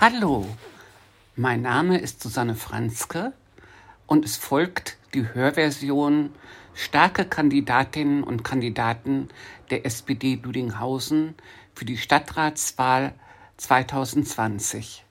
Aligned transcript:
Hallo, 0.00 0.46
mein 1.34 1.62
Name 1.62 1.98
ist 1.98 2.22
Susanne 2.22 2.54
Franzke 2.54 3.32
und 4.06 4.24
es 4.24 4.36
folgt 4.36 4.96
die 5.12 5.26
Hörversion 5.34 6.30
Starke 6.72 7.24
Kandidatinnen 7.24 8.22
und 8.22 8.44
Kandidaten 8.44 9.28
der 9.70 9.84
SPD 9.86 10.36
Ludinghausen 10.40 11.34
für 11.74 11.84
die 11.84 11.96
Stadtratswahl 11.96 13.12
2020. 13.56 15.04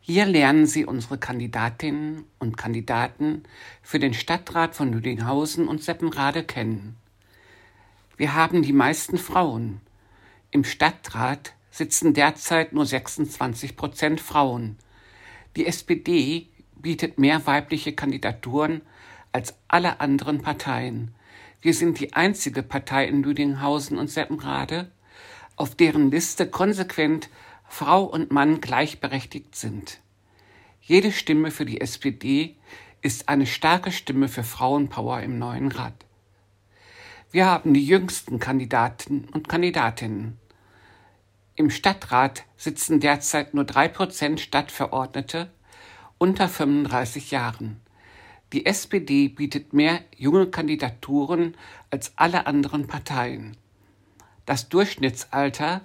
Hier 0.00 0.24
lernen 0.24 0.64
Sie 0.64 0.86
unsere 0.86 1.18
Kandidatinnen 1.18 2.24
und 2.38 2.56
Kandidaten 2.56 3.42
für 3.82 3.98
den 3.98 4.14
Stadtrat 4.14 4.74
von 4.74 4.94
Lüdinghausen 4.94 5.68
und 5.68 5.82
Seppenrade 5.82 6.42
kennen. 6.42 6.96
Wir 8.16 8.32
haben 8.32 8.62
die 8.62 8.72
meisten 8.72 9.18
Frauen. 9.18 9.82
Im 10.50 10.64
Stadtrat 10.64 11.52
sitzen 11.72 12.14
derzeit 12.14 12.72
nur 12.72 12.86
26 12.86 13.76
Prozent 13.76 14.20
Frauen. 14.20 14.76
Die 15.56 15.66
SPD 15.66 16.48
bietet 16.76 17.18
mehr 17.18 17.44
weibliche 17.46 17.94
Kandidaturen 17.94 18.82
als 19.32 19.54
alle 19.66 20.00
anderen 20.00 20.42
Parteien. 20.42 21.14
Wir 21.62 21.74
sind 21.74 21.98
die 21.98 22.12
einzige 22.12 22.62
Partei 22.62 23.06
in 23.06 23.22
Lüdinghausen 23.22 23.98
und 23.98 24.08
Seppenrade, 24.08 24.92
auf 25.56 25.74
deren 25.74 26.10
Liste 26.10 26.46
konsequent 26.46 27.30
Frau 27.68 28.04
und 28.04 28.30
Mann 28.30 28.60
gleichberechtigt 28.60 29.56
sind. 29.56 30.00
Jede 30.82 31.10
Stimme 31.10 31.50
für 31.50 31.64
die 31.64 31.80
SPD 31.80 32.56
ist 33.00 33.28
eine 33.28 33.46
starke 33.46 33.92
Stimme 33.92 34.28
für 34.28 34.44
Frauenpower 34.44 35.22
im 35.22 35.38
neuen 35.38 35.72
Rat. 35.72 36.04
Wir 37.30 37.46
haben 37.46 37.72
die 37.72 37.86
jüngsten 37.86 38.38
Kandidaten 38.38 39.26
und 39.32 39.48
Kandidatinnen. 39.48 40.38
Im 41.62 41.70
Stadtrat 41.70 42.42
sitzen 42.56 42.98
derzeit 42.98 43.54
nur 43.54 43.62
drei 43.62 43.86
Prozent 43.86 44.40
Stadtverordnete 44.40 45.48
unter 46.18 46.48
35 46.48 47.30
Jahren. 47.30 47.80
Die 48.52 48.66
SPD 48.66 49.28
bietet 49.28 49.72
mehr 49.72 50.00
junge 50.16 50.48
Kandidaturen 50.48 51.56
als 51.88 52.14
alle 52.16 52.48
anderen 52.48 52.88
Parteien. 52.88 53.56
Das 54.44 54.70
Durchschnittsalter 54.70 55.82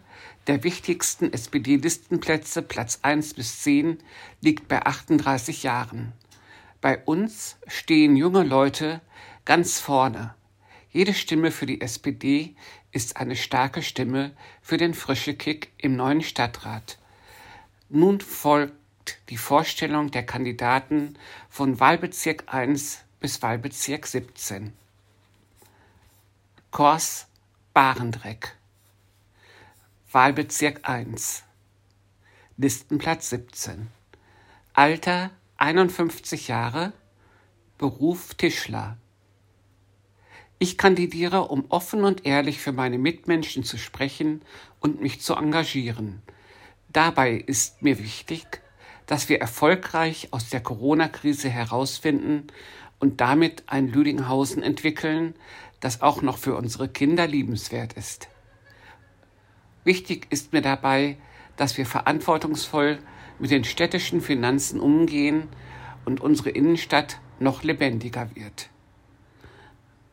der 0.48 0.64
wichtigsten 0.64 1.32
SPD-Listenplätze 1.32 2.64
Platz 2.64 2.98
1 3.04 3.36
bis 3.36 3.62
10 3.62 4.00
liegt 4.42 4.68
bei 4.68 4.84
38 4.84 5.62
Jahren. 5.62 6.14
Bei 6.82 6.98
uns 7.04 7.58
stehen 7.68 8.16
junge 8.16 8.42
Leute 8.42 9.00
ganz 9.46 9.80
vorne. 9.80 10.34
Jede 10.92 11.14
Stimme 11.14 11.52
für 11.52 11.66
die 11.66 11.82
SPD 11.82 12.56
ist 12.92 13.18
eine 13.18 13.36
starke 13.36 13.82
Stimme 13.82 14.32
für 14.62 14.78
den 14.78 14.94
frische 14.94 15.36
Kick 15.36 15.72
im 15.78 15.96
neuen 15.96 16.22
Stadtrat. 16.22 16.98
Nun 17.90 18.22
folgt 18.22 18.74
die 19.30 19.38
Vorstellung 19.38 20.12
der 20.12 20.26
Kandidaten 20.26 21.18
von 21.50 21.80
Wahlbezirk 21.80 22.46
1 22.48 23.04
bis 23.20 23.42
Wahlbezirk 23.42 24.08
17. 24.08 24.74
Kors 26.72 27.28
Barendreck. 27.74 28.56
Wahlbezirk 30.12 30.88
1 30.88 31.44
Listenplatz 32.58 33.30
17 33.30 33.88
Alter 34.74 35.32
51 35.58 36.48
Jahre. 36.48 36.94
Beruf 37.78 38.36
Tischler 38.36 38.98
Ich 40.60 40.78
kandidiere, 40.78 41.50
um 41.50 41.66
offen 41.70 42.04
und 42.04 42.26
ehrlich 42.26 42.60
für 42.60 42.72
meine 42.72 42.98
Mitmenschen 42.98 43.64
zu 43.64 43.78
sprechen 43.78 44.42
und 44.80 45.02
mich 45.02 45.22
zu 45.22 45.36
engagieren. 45.36 46.24
Dabei 46.90 47.34
ist 47.34 47.84
mir 47.84 48.00
wichtig, 48.00 48.62
dass 49.06 49.30
wir 49.30 49.40
erfolgreich 49.40 50.30
aus 50.32 50.50
der 50.50 50.62
Corona-Krise 50.62 51.50
herausfinden 51.50 52.48
und 53.00 53.22
damit 53.22 53.64
ein 53.68 53.88
Lüdinghausen 53.88 54.64
entwickeln, 54.64 55.36
das 55.80 56.02
auch 56.02 56.24
noch 56.24 56.40
für 56.40 56.56
unsere 56.56 56.90
Kinder 56.90 57.28
liebenswert 57.28 57.94
ist. 57.94 58.28
Wichtig 59.84 60.26
ist 60.32 60.54
mir 60.54 60.62
dabei, 60.62 61.18
dass 61.56 61.78
wir 61.78 61.86
verantwortungsvoll 61.86 62.98
mit 63.38 63.52
den 63.52 63.64
städtischen 63.64 64.22
Finanzen 64.22 64.80
umgehen 64.80 65.50
und 66.04 66.20
unsere 66.20 66.50
Innenstadt 66.50 67.20
noch 67.40 67.64
lebendiger 67.64 68.30
wird. 68.36 68.70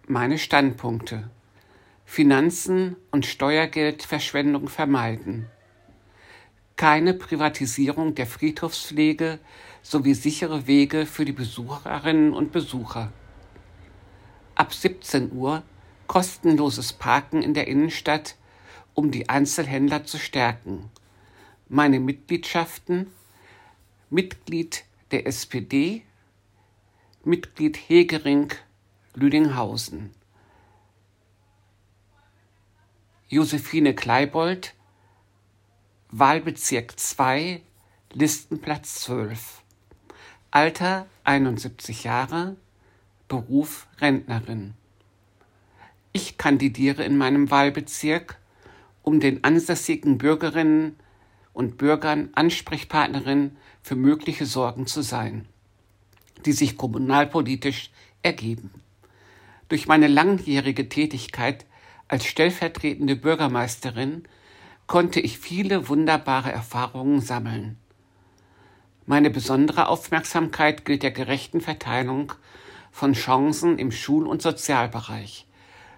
Meine 0.07 0.37
Standpunkte. 0.37 1.31
Finanzen 2.05 2.97
und 3.11 3.25
Steuergeldverschwendung 3.25 4.69
vermeiden. 4.69 5.47
Keine 6.77 7.15
Privatisierung 7.15 8.15
der 8.15 8.27
Friedhofspflege 8.27 9.39
sowie 9.81 10.13
sichere 10.13 10.67
Wege 10.67 11.07
für 11.07 11.25
die 11.25 11.33
Besucherinnen 11.33 12.35
und 12.35 12.53
Besucher. 12.53 13.13
Ab 14.55 14.75
17 14.75 15.33
Uhr 15.33 15.63
kostenloses 16.07 16.93
Parken 16.93 17.41
in 17.41 17.55
der 17.55 17.67
Innenstadt 17.67 18.37
um 18.93 19.11
die 19.11 19.31
Einzelhändler 19.31 20.05
zu 20.05 20.19
stärken. 20.19 20.91
Meine 21.71 21.99
Mitgliedschaften 21.99 23.07
Mitglied 24.11 24.85
der 25.13 25.27
SPD, 25.27 26.03
Mitglied 27.25 27.79
Hegering 27.89 28.53
Lüdinghausen. 29.17 30.11
Josephine 33.29 33.95
Kleibold, 33.95 34.75
Wahlbezirk 36.11 36.99
2, 36.99 37.63
Listenplatz 38.13 39.03
12. 39.03 39.63
Alter 40.51 41.07
71 41.23 42.03
Jahre, 42.03 42.57
Beruf 43.29 43.87
Rentnerin. 44.01 44.75
Ich 46.13 46.37
kandidiere 46.37 47.05
in 47.05 47.17
meinem 47.17 47.53
Wahlbezirk 47.53 48.41
um 49.03 49.21
den 49.21 49.45
ansässigen 49.45 50.19
Bürgerinnen 50.19 50.97
und 51.53 51.77
Bürgern 51.77 52.31
Ansprechpartnerin 52.35 53.57
für 53.81 53.95
mögliche 53.95 54.47
Sorgen 54.47 54.89
zu 54.89 55.03
sein, 55.03 55.47
die 56.47 56.53
sich 56.53 56.77
kommunalpolitisch 56.77 57.93
ergeben. 58.23 58.84
Durch 59.69 59.87
meine 59.87 60.09
langjährige 60.09 60.89
Tätigkeit 60.89 61.65
als 62.09 62.27
stellvertretende 62.27 63.17
Bürgermeisterin 63.17 64.25
konnte 64.87 65.21
ich 65.21 65.39
viele 65.39 65.89
wunderbare 65.89 66.53
Erfahrungen 66.53 67.21
sammeln. 67.21 67.79
Meine 69.07 69.31
besondere 69.31 69.89
Aufmerksamkeit 69.89 70.85
gilt 70.85 71.03
der 71.03 71.11
gerechten 71.11 71.61
Verteilung 71.61 72.33
von 72.91 73.15
Chancen 73.15 73.79
im 73.79 73.91
Schul- 73.91 74.27
und 74.27 74.43
Sozialbereich 74.43 75.47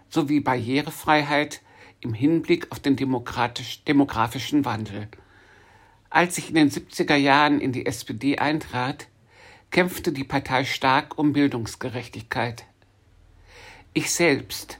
sowie 0.09 0.41
Barrierefreiheit 0.41 1.62
im 2.00 2.15
Hinblick 2.15 2.71
auf 2.71 2.78
den 2.78 2.97
demografischen 2.97 4.65
Wandel. 4.65 5.09
Als 6.10 6.38
ich 6.38 6.49
in 6.49 6.55
den 6.55 6.71
70er 6.71 7.16
Jahren 7.16 7.60
in 7.60 7.72
die 7.72 7.87
SPD 7.87 8.38
eintrat, 8.38 9.09
kämpfte 9.71 10.12
die 10.12 10.25
Partei 10.25 10.65
stark 10.65 11.19
um 11.19 11.32
Bildungsgerechtigkeit. 11.32 12.65
Ich 13.96 14.12
selbst 14.12 14.78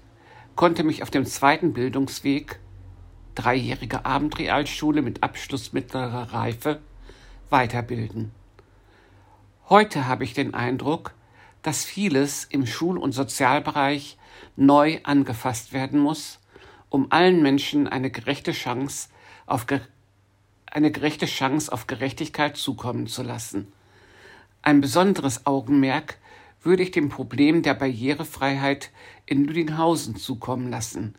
konnte 0.56 0.84
mich 0.84 1.03
auf 1.03 1.10
dem 1.10 1.25
zweiten 1.25 1.72
Bildungsweg, 1.72 2.59
dreijährige 3.34 4.04
Abendrealschule 4.04 5.00
mit 5.00 5.22
Abschluss 5.22 5.72
mittlerer 5.72 6.34
Reife, 6.34 6.82
weiterbilden. 7.49 8.32
Heute 9.71 10.06
habe 10.06 10.25
ich 10.25 10.34
den 10.34 10.53
Eindruck, 10.53 11.15
dass 11.62 11.82
vieles 11.82 12.44
im 12.44 12.66
Schul- 12.66 12.99
und 12.99 13.12
Sozialbereich 13.12 14.19
neu 14.54 15.00
angefasst 15.04 15.72
werden 15.72 15.98
muss, 15.98 16.38
um 16.91 17.10
allen 17.10 17.42
Menschen 17.42 17.89
eine 17.89 18.10
gerechte 18.10 18.53
Chance 18.53 19.09
auf 19.47 19.65
eine 20.66 20.91
gerechte 20.91 21.24
Chance 21.24 21.72
auf 21.72 21.86
Gerechtigkeit 21.86 22.59
zukommen 22.59 23.07
zu 23.07 23.22
lassen. 23.22 23.72
Ein 24.60 24.83
besonderes 24.83 25.47
Augenmerk 25.47 26.19
würde 26.63 26.83
ich 26.83 26.91
dem 26.91 27.09
Problem 27.09 27.63
der 27.63 27.75
Barrierefreiheit 27.75 28.91
in 29.25 29.45
Lüdinghausen 29.45 30.17
zukommen 30.17 30.71
lassen, 30.71 31.15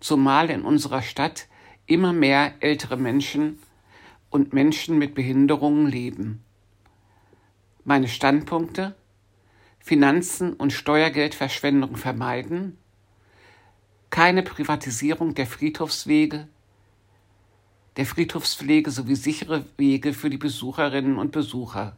zumal 0.00 0.50
in 0.50 0.62
unserer 0.62 1.02
Stadt 1.02 1.48
immer 1.86 2.12
mehr 2.12 2.54
ältere 2.60 2.96
Menschen 2.96 3.58
und 4.30 4.52
Menschen 4.52 4.98
mit 4.98 5.14
Behinderungen 5.14 5.86
leben. 5.86 6.44
Meine 7.84 8.08
Standpunkte 8.08 8.94
Finanzen 9.82 10.52
und 10.52 10.72
Steuergeldverschwendung 10.72 11.96
vermeiden, 11.96 12.76
keine 14.10 14.42
Privatisierung 14.42 15.34
der 15.34 15.46
Friedhofswege, 15.46 16.48
der 17.96 18.06
Friedhofspflege 18.06 18.90
sowie 18.90 19.16
sichere 19.16 19.64
Wege 19.76 20.12
für 20.12 20.30
die 20.30 20.36
Besucherinnen 20.36 21.18
und 21.18 21.32
Besucher. 21.32 21.96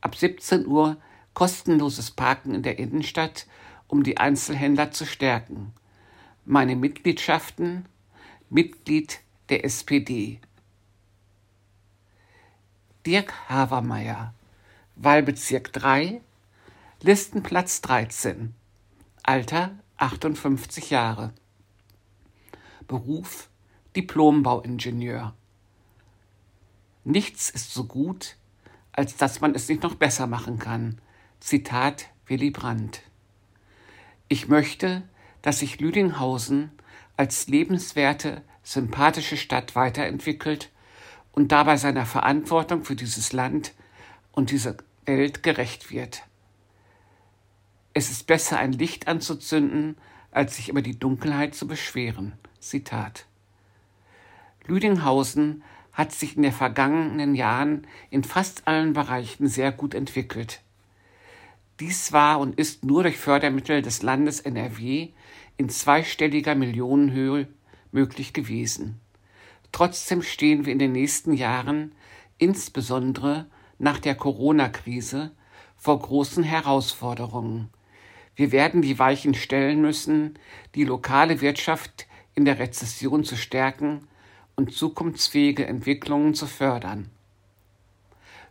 Ab 0.00 0.14
17 0.14 0.66
Uhr 0.66 0.98
kostenloses 1.34 2.10
Parken 2.10 2.54
in 2.54 2.62
der 2.62 2.78
Innenstadt, 2.78 3.46
um 3.88 4.02
die 4.02 4.18
Einzelhändler 4.18 4.92
zu 4.92 5.06
stärken. 5.06 5.72
Meine 6.44 6.76
Mitgliedschaften 6.76 7.86
Mitglied 8.52 9.20
der 9.48 9.64
SPD. 9.64 10.40
Dirk 13.06 13.32
Havermeier, 13.48 14.34
Wahlbezirk 14.96 15.72
3, 15.72 16.20
Listenplatz 17.00 17.80
13, 17.80 18.54
Alter 19.22 19.70
58 19.98 20.90
Jahre, 20.90 21.32
Beruf 22.88 23.48
Diplombauingenieur. 23.94 25.34
Nichts 27.04 27.50
ist 27.50 27.72
so 27.72 27.84
gut, 27.84 28.36
als 28.90 29.16
dass 29.16 29.40
man 29.40 29.54
es 29.54 29.68
nicht 29.68 29.84
noch 29.84 29.94
besser 29.94 30.26
machen 30.26 30.58
kann. 30.58 31.00
Zitat 31.40 32.10
Willy 32.26 32.50
Brandt. 32.50 33.00
Ich 34.28 34.48
möchte, 34.48 35.02
dass 35.40 35.60
sich 35.60 35.80
Lüdinghausen 35.80 36.70
als 37.16 37.48
lebenswerte, 37.48 38.42
sympathische 38.62 39.38
Stadt 39.38 39.74
weiterentwickelt 39.74 40.70
und 41.32 41.50
dabei 41.50 41.78
seiner 41.78 42.04
Verantwortung 42.04 42.84
für 42.84 42.94
dieses 42.94 43.32
Land 43.32 43.72
und 44.32 44.50
diese 44.50 44.76
Welt 45.06 45.42
gerecht 45.42 45.90
wird. 45.90 46.22
Es 47.94 48.10
ist 48.10 48.26
besser, 48.26 48.58
ein 48.58 48.72
Licht 48.72 49.08
anzuzünden, 49.08 49.96
als 50.30 50.56
sich 50.56 50.68
über 50.68 50.82
die 50.82 50.98
Dunkelheit 50.98 51.54
zu 51.54 51.66
beschweren. 51.66 52.34
Zitat. 52.60 53.24
Lüdinghausen 54.66 55.64
hat 55.92 56.12
sich 56.12 56.36
in 56.36 56.42
den 56.42 56.52
vergangenen 56.52 57.34
Jahren 57.34 57.86
in 58.10 58.24
fast 58.24 58.68
allen 58.68 58.92
Bereichen 58.92 59.48
sehr 59.48 59.72
gut 59.72 59.94
entwickelt. 59.94 60.60
Dies 61.80 62.12
war 62.12 62.40
und 62.40 62.58
ist 62.58 62.84
nur 62.84 63.04
durch 63.04 63.16
Fördermittel 63.16 63.80
des 63.80 64.02
Landes 64.02 64.40
NRW 64.40 65.08
in 65.56 65.70
zweistelliger 65.70 66.54
Millionenhöhe 66.54 67.48
möglich 67.90 68.34
gewesen. 68.34 69.00
Trotzdem 69.72 70.20
stehen 70.20 70.66
wir 70.66 70.74
in 70.74 70.78
den 70.78 70.92
nächsten 70.92 71.32
Jahren, 71.32 71.92
insbesondere 72.36 73.46
nach 73.78 73.98
der 73.98 74.14
Corona-Krise, 74.14 75.30
vor 75.76 75.98
großen 75.98 76.44
Herausforderungen. 76.44 77.70
Wir 78.36 78.52
werden 78.52 78.82
die 78.82 78.98
Weichen 78.98 79.32
stellen 79.32 79.80
müssen, 79.80 80.38
die 80.74 80.84
lokale 80.84 81.40
Wirtschaft 81.40 82.06
in 82.34 82.44
der 82.44 82.58
Rezession 82.58 83.24
zu 83.24 83.36
stärken 83.36 84.06
und 84.54 84.74
zukunftsfähige 84.74 85.66
Entwicklungen 85.66 86.34
zu 86.34 86.46
fördern. 86.46 87.08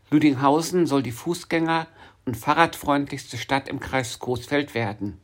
Lüdinghausen 0.09 0.87
soll 0.87 1.03
die 1.03 1.13
Fußgänger- 1.13 1.85
und 2.29 2.35
fahrradfreundlichste 2.35 3.37
Stadt 3.37 3.67
im 3.67 3.79
Kreis 3.79 4.19
Coesfeld 4.19 4.75
werden. 4.75 5.19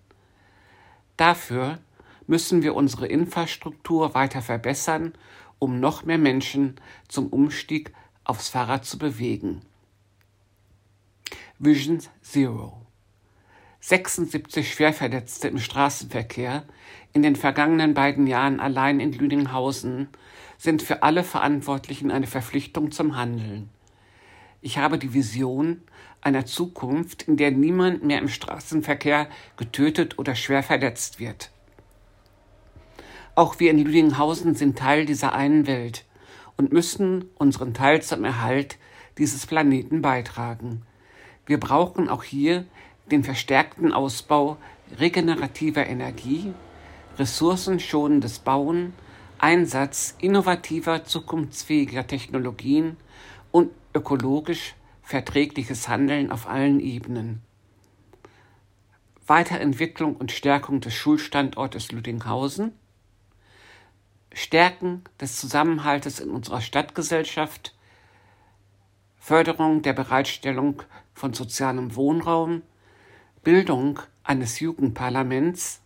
Dafür 1.18 1.78
müssen 2.26 2.64
wir 2.64 2.74
unsere 2.74 3.06
Infrastruktur 3.06 4.16
weiter 4.16 4.42
verbessern, 4.42 5.14
um 5.60 5.80
noch 5.80 6.04
mehr 6.04 6.18
Menschen 6.18 6.80
zum 7.08 7.28
Umstieg 7.28 7.94
aufs 8.24 8.50
Fahrrad 8.50 8.86
zu 8.86 8.98
bewegen. 8.98 9.62
Vision 11.60 12.00
Zero 12.24 12.82
76 13.82 14.74
Schwerverletzte 14.74 15.48
im 15.48 15.60
Straßenverkehr 15.60 16.64
in 17.14 17.22
den 17.22 17.36
vergangenen 17.36 17.94
beiden 17.94 18.26
Jahren 18.26 18.60
allein 18.60 19.00
in 19.00 19.14
Lüdinghausen 19.14 20.10
sind 20.58 20.82
für 20.82 21.04
alle 21.04 21.24
Verantwortlichen 21.24 22.10
eine 22.10 22.26
Verpflichtung 22.26 22.92
zum 22.92 23.16
Handeln. 23.16 23.70
Ich 24.62 24.80
habe 24.80 24.98
die 24.98 25.14
Vision 25.14 25.84
einer 26.26 26.46
Zukunft, 26.46 27.24
in 27.24 27.38
der 27.38 27.52
niemand 27.52 28.04
mehr 28.04 28.20
im 28.20 28.28
Straßenverkehr 28.28 29.28
getötet 29.58 30.18
oder 30.18 30.34
schwer 30.34 30.64
verletzt 30.64 31.20
wird. 31.20 31.52
Auch 33.36 33.60
wir 33.60 33.70
in 33.70 33.80
Lüdinghausen 33.80 34.56
sind 34.56 34.78
Teil 34.78 35.06
dieser 35.06 35.34
einen 35.34 35.68
Welt 35.68 36.04
und 36.58 36.74
müssen 36.74 37.30
unseren 37.36 37.74
Teil 37.74 38.02
zum 38.02 38.24
Erhalt 38.24 38.78
dieses 39.20 39.46
Planeten 39.46 40.02
beitragen. 40.02 40.82
Wir 41.46 41.60
brauchen 41.60 42.10
auch 42.10 42.24
hier 42.24 42.66
den 43.12 43.24
verstärkten 43.24 43.94
Ausbau 43.94 44.58
regenerativer 44.98 45.86
Energie, 45.86 46.54
ressourcenschonendes 47.20 48.40
Bauen, 48.40 48.94
Einsatz 49.38 50.16
innovativer, 50.20 51.04
zukunftsfähiger 51.04 52.08
Technologien 52.08 52.98
und 53.52 53.70
ökologisch 53.94 54.74
verträgliches 55.06 55.88
Handeln 55.88 56.32
auf 56.32 56.48
allen 56.48 56.80
Ebenen. 56.80 57.42
Weiterentwicklung 59.28 60.16
und 60.16 60.32
Stärkung 60.32 60.82
des 60.82 60.94
Schulstandortes 60.96 61.92
Lüdinghausen, 61.92 62.74
Stärken 64.34 65.04
des 65.22 65.40
Zusammenhaltes 65.40 66.20
in 66.20 66.30
unserer 66.30 66.60
Stadtgesellschaft, 66.60 67.76
Förderung 69.18 69.82
der 69.84 69.94
Bereitstellung 69.94 70.82
von 71.14 71.34
sozialem 71.34 71.96
Wohnraum, 71.96 72.64
Bildung 73.44 74.00
eines 74.24 74.60
Jugendparlaments, 74.60 75.82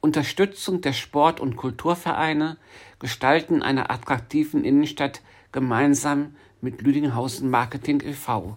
Unterstützung 0.00 0.80
der 0.80 0.92
Sport- 0.92 1.40
und 1.40 1.56
Kulturvereine, 1.56 2.56
Gestalten 2.98 3.62
einer 3.62 3.90
attraktiven 3.90 4.64
Innenstadt 4.64 5.22
gemeinsam 5.50 6.34
mit 6.62 6.80
Lüdinghausen 6.80 7.50
Marketing 7.50 8.00
e.V. 8.04 8.56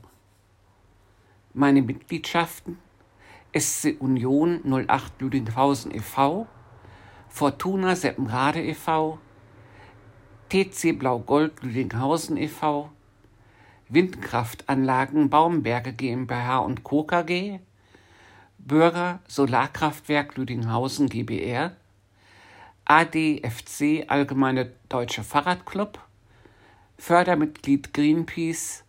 Meine 1.56 1.82
Mitgliedschaften 1.82 2.78
SC 3.58 3.96
Union 4.00 4.62
08 4.64 5.20
Lüdinghausen 5.20 5.92
e.V., 5.92 6.46
Fortuna 7.30 7.96
Seppenrade 7.96 8.62
e.V., 8.64 9.18
TC 10.50 11.00
Blau-Gold 11.00 11.64
Lüdinghausen 11.64 12.38
e.V., 12.38 12.92
Windkraftanlagen 13.90 15.32
Baumberge 15.32 15.92
GmbH 15.92 16.60
und 16.60 16.84
Co. 16.84 17.06
KG, 17.06 17.60
Bürger 18.60 19.20
Solarkraftwerk 19.28 20.38
Lüdinghausen 20.38 21.10
GbR, 21.10 21.76
ADFC 22.86 24.06
Allgemeine 24.08 24.74
Deutsche 24.90 25.24
Fahrradclub, 25.24 26.05
Fördermitglied 26.98 27.94
Greenpeace, 27.94 28.84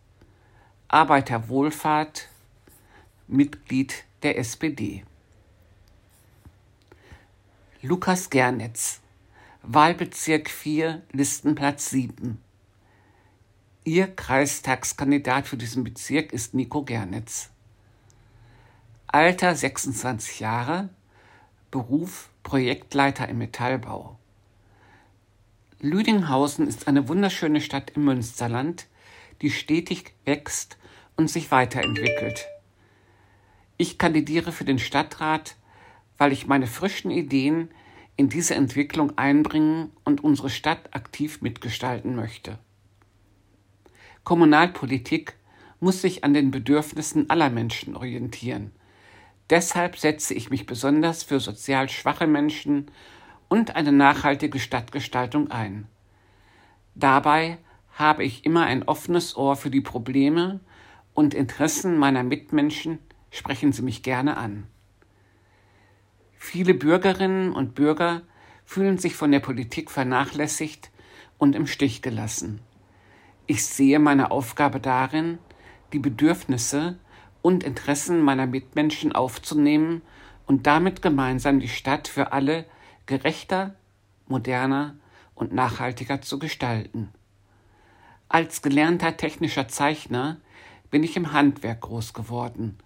Arbeiterwohlfahrt, 0.89 2.29
Mitglied 3.27 3.93
der 4.23 4.39
SPD. 4.39 5.05
Lukas 7.83 8.31
Gernitz, 8.31 9.01
Wahlbezirk 9.63 10.49
4, 10.49 11.03
Listenplatz 11.13 11.91
7. 11.91 12.39
Ihr 13.85 14.07
Kreistagskandidat 14.15 15.47
für 15.47 15.57
diesen 15.57 15.85
Bezirk 15.85 16.33
ist 16.33 16.55
Nico 16.55 16.83
Gernitz. 16.83 17.51
Alter 19.07 19.55
26 19.55 20.41
Jahre, 20.41 20.89
Beruf 21.71 22.31
Projektleiter 22.43 23.29
im 23.29 23.39
Metallbau. 23.39 24.19
Lüdinghausen 25.81 26.67
ist 26.67 26.89
eine 26.89 27.09
wunderschöne 27.09 27.61
Stadt 27.61 27.91
im 27.91 28.05
Münsterland, 28.05 28.87
die 29.43 29.51
stetig 29.51 30.15
wächst 30.25 30.79
und 31.17 31.31
sich 31.31 31.51
weiterentwickelt. 31.51 32.47
Ich 33.77 33.99
kandidiere 33.99 34.53
für 34.53 34.65
den 34.65 34.79
Stadtrat, 34.79 35.57
weil 36.17 36.33
ich 36.33 36.47
meine 36.47 36.67
frischen 36.67 37.11
Ideen 37.11 37.71
in 38.17 38.31
diese 38.31 38.55
Entwicklung 38.55 39.19
einbringen 39.19 39.93
und 40.05 40.25
unsere 40.25 40.49
Stadt 40.49 40.95
aktiv 40.95 41.43
mitgestalten 41.43 42.17
möchte. 42.17 42.59
Kommunalpolitik 44.25 45.35
muss 45.79 46.01
sich 46.01 46.25
an 46.25 46.33
den 46.33 46.51
Bedürfnissen 46.51 47.29
aller 47.29 47.51
Menschen 47.51 47.97
orientieren– 47.97 48.73
Deshalb 49.51 49.97
setze 49.97 50.35
ich 50.35 50.51
mich 50.51 50.67
besonders 50.67 51.23
für 51.23 51.39
sozial 51.39 51.89
schwache 51.89 52.27
Menschen 52.27 52.91
und 53.49 53.77
eine 53.77 53.93
nachhaltige 53.93 54.59
Stadtgestaltung 54.59 55.51
ein. 55.51 55.87
Dabei 56.95 57.59
habe 57.93 58.25
ich 58.25 58.45
immer 58.45 58.65
ein 58.65 58.83
offenes 58.83 59.37
Ohr 59.37 59.57
für 59.57 59.71
die 59.71 59.81
Probleme 59.81 60.61
und 61.15 61.35
Interessen 61.35 61.99
meiner 61.99 62.23
Mitmenschen, 62.23 62.99
sprechen 63.31 63.73
Sie 63.73 63.83
mich 63.83 64.03
gerne 64.03 64.37
an. 64.37 64.67
Viele 66.39 66.75
Bürgerinnen 66.75 67.53
und 67.53 67.75
Bürger 67.75 68.23
fühlen 68.65 68.99
sich 68.99 69.17
von 69.17 69.33
der 69.33 69.41
Politik 69.41 69.91
vernachlässigt 69.91 70.91
und 71.39 71.57
im 71.57 71.67
Stich 71.67 72.03
gelassen. 72.03 72.61
Ich 73.47 73.65
sehe 73.65 73.99
meine 73.99 74.31
Aufgabe 74.31 74.81
darin, 74.81 75.39
die 75.93 75.99
Bedürfnisse 75.99 76.99
und 77.43 77.63
Interessen 77.63 78.23
meiner 78.23 78.47
Mitmenschen 78.47 79.13
aufzunehmen 79.13 80.03
und 80.47 80.67
damit 80.67 81.01
gemeinsam 81.01 81.61
die 81.61 81.69
Stadt 81.69 82.09
für 82.09 82.33
alle 82.33 82.67
gerechter, 83.07 83.75
moderner 84.27 84.97
und 85.35 85.53
nachhaltiger 85.53 86.21
zu 86.23 86.39
gestalten. 86.39 87.11
Als 88.29 88.63
gelernter 88.63 89.17
technischer 89.17 89.69
Zeichner 89.69 90.39
bin 90.91 91.05
ich 91.05 91.17
im 91.17 91.33
Handwerk 91.33 91.83
groß 91.83 92.13
geworden 92.13 92.79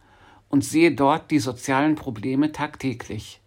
und 0.49 0.65
sehe 0.65 0.93
dort 0.93 1.31
die 1.31 1.39
sozialen 1.39 1.95
Probleme 1.95 2.53
tagtäglich. 2.53 3.41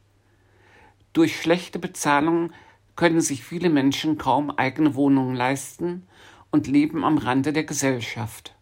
Durch 1.12 1.40
schlechte 1.40 1.78
Bezahlung 1.78 2.52
können 2.96 3.22
sich 3.22 3.44
viele 3.44 3.70
Menschen 3.70 4.18
kaum 4.18 4.50
eigene 4.52 4.96
Wohnungen 4.96 5.36
leisten 5.36 6.08
und 6.50 6.68
leben 6.68 7.04
am 7.04 7.18
Rande 7.18 7.54
der 7.54 7.64
Gesellschaft. 7.64 8.56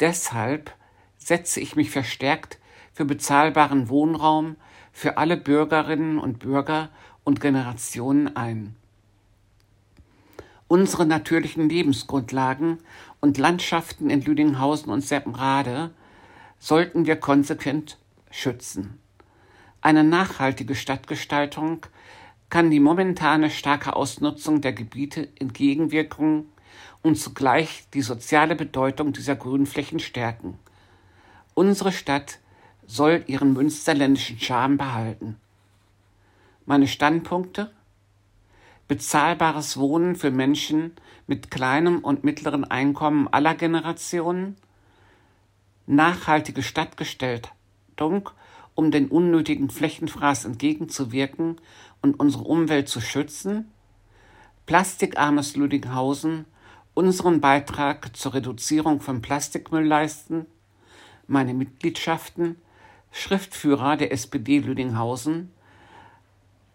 Deshalb 0.00 0.74
setze 1.16 1.60
ich 1.60 1.76
mich 1.76 1.90
verstärkt 1.90 2.58
für 2.92 3.04
bezahlbaren 3.04 3.88
Wohnraum 3.88 4.56
für 4.92 5.16
alle 5.16 5.36
Bürgerinnen 5.36 6.18
und 6.18 6.40
Bürger 6.40 6.90
und 7.24 7.40
Generationen 7.40 8.36
ein. 8.36 8.76
Unsere 10.68 11.04
natürlichen 11.04 11.68
Lebensgrundlagen 11.68 12.78
und 13.20 13.38
Landschaften 13.38 14.08
in 14.08 14.22
Lüdinghausen 14.22 14.90
und 14.90 15.02
Seppenrade 15.02 15.90
sollten 16.58 17.06
wir 17.06 17.16
konsequent 17.16 17.98
schützen. 18.30 18.98
Eine 19.82 20.04
nachhaltige 20.04 20.74
Stadtgestaltung 20.74 21.84
kann 22.48 22.70
die 22.70 22.80
momentane 22.80 23.50
starke 23.50 23.96
Ausnutzung 23.96 24.60
der 24.60 24.72
Gebiete 24.72 25.28
entgegenwirken 25.38 26.46
und 27.02 27.18
zugleich 27.18 27.84
die 27.92 28.02
soziale 28.02 28.54
Bedeutung 28.54 29.12
dieser 29.12 29.36
Grünflächen 29.36 29.98
stärken. 29.98 30.58
Unsere 31.54 31.92
Stadt 31.92 32.38
soll 32.86 33.24
ihren 33.26 33.52
münsterländischen 33.52 34.38
Charme 34.38 34.76
behalten. 34.76 35.36
Meine 36.72 36.88
Standpunkte? 36.88 37.70
Bezahlbares 38.88 39.76
Wohnen 39.76 40.16
für 40.16 40.30
Menschen 40.30 40.92
mit 41.26 41.50
kleinem 41.50 41.98
und 41.98 42.24
mittleren 42.24 42.64
Einkommen 42.64 43.28
aller 43.28 43.54
Generationen, 43.54 44.56
nachhaltige 45.86 46.62
Stadtgestaltung, 46.62 48.30
um 48.74 48.90
den 48.90 49.08
unnötigen 49.08 49.68
Flächenfraß 49.68 50.46
entgegenzuwirken 50.46 51.60
und 52.00 52.18
unsere 52.18 52.44
Umwelt 52.44 52.88
zu 52.88 53.02
schützen, 53.02 53.70
plastikarmes 54.64 55.56
Lüdinghausen 55.56 56.46
unseren 56.94 57.42
Beitrag 57.42 58.16
zur 58.16 58.32
Reduzierung 58.32 59.02
von 59.02 59.20
Plastikmüll 59.20 59.84
leisten, 59.84 60.46
meine 61.26 61.52
Mitgliedschaften, 61.52 62.56
Schriftführer 63.10 63.98
der 63.98 64.10
SPD 64.10 64.60
Lüdinghausen, 64.60 65.52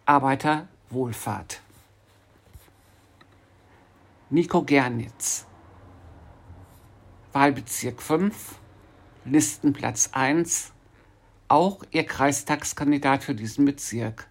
Arbeiterwohlfahrt. 0.08 1.62
Nico 4.30 4.64
Gernitz, 4.64 5.46
Wahlbezirk 7.34 8.02
5, 8.02 8.56
Listenplatz 9.26 10.12
1, 10.14 10.72
auch 11.50 11.84
Ihr 11.92 12.06
Kreistagskandidat 12.06 13.26
für 13.26 13.36
diesen 13.36 13.66
Bezirk. 13.66 14.30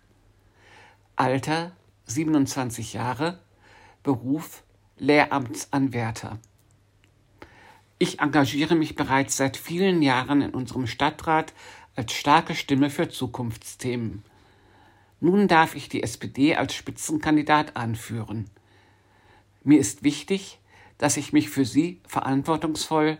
Alter 1.14 1.73
27 2.06 2.95
Jahre, 2.95 3.38
Beruf 4.02 4.62
Lehramtsanwärter. 4.97 6.38
Ich 7.99 8.21
engagiere 8.21 8.76
mich 8.76 8.95
bereits 8.95 9.37
seit 9.37 9.59
vielen 9.59 10.00
Jahren 10.00 10.40
in 10.40 10.54
unserem 10.54 10.87
Stadtrat 10.87 11.52
als 11.97 12.14
starke 12.14 12.54
Stimme 12.54 12.88
für 12.88 13.11
Zukunftsthemen. 13.11 14.25
Nun 15.20 15.49
darf 15.49 15.75
ich 15.75 15.88
die 15.88 16.02
SPD 16.02 16.56
als 16.56 16.75
Spitzenkandidat 16.75 17.76
anführen. 17.76 18.50
Mir 19.64 19.80
ist 19.80 20.02
wichtig, 20.02 20.58
dass 20.99 21.16
ich 21.16 21.32
mich 21.32 21.49
für 21.49 21.64
Sie 21.64 22.00
verantwortungsvoll, 22.06 23.18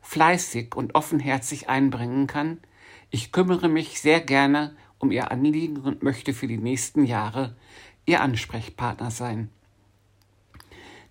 fleißig 0.00 0.74
und 0.74 0.94
offenherzig 0.94 1.68
einbringen 1.68 2.26
kann. 2.26 2.58
Ich 3.10 3.32
kümmere 3.32 3.68
mich 3.68 4.00
sehr 4.00 4.20
gerne 4.20 4.76
um 4.98 5.10
Ihr 5.10 5.30
Anliegen 5.30 5.78
und 5.78 6.02
möchte 6.02 6.34
für 6.34 6.46
die 6.46 6.58
nächsten 6.58 7.04
Jahre 7.04 7.56
Ihr 8.04 8.20
Ansprechpartner 8.20 9.10
sein. 9.10 9.50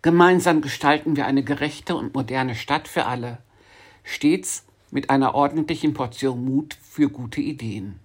Gemeinsam 0.01 0.61
gestalten 0.61 1.15
wir 1.15 1.25
eine 1.25 1.43
gerechte 1.43 1.95
und 1.95 2.13
moderne 2.13 2.55
Stadt 2.55 2.87
für 2.87 3.05
alle, 3.05 3.39
stets 4.03 4.65
mit 4.91 5.09
einer 5.09 5.35
ordentlichen 5.35 5.93
Portion 5.93 6.45
Mut 6.45 6.77
für 6.81 7.09
gute 7.09 7.41
Ideen. 7.41 7.99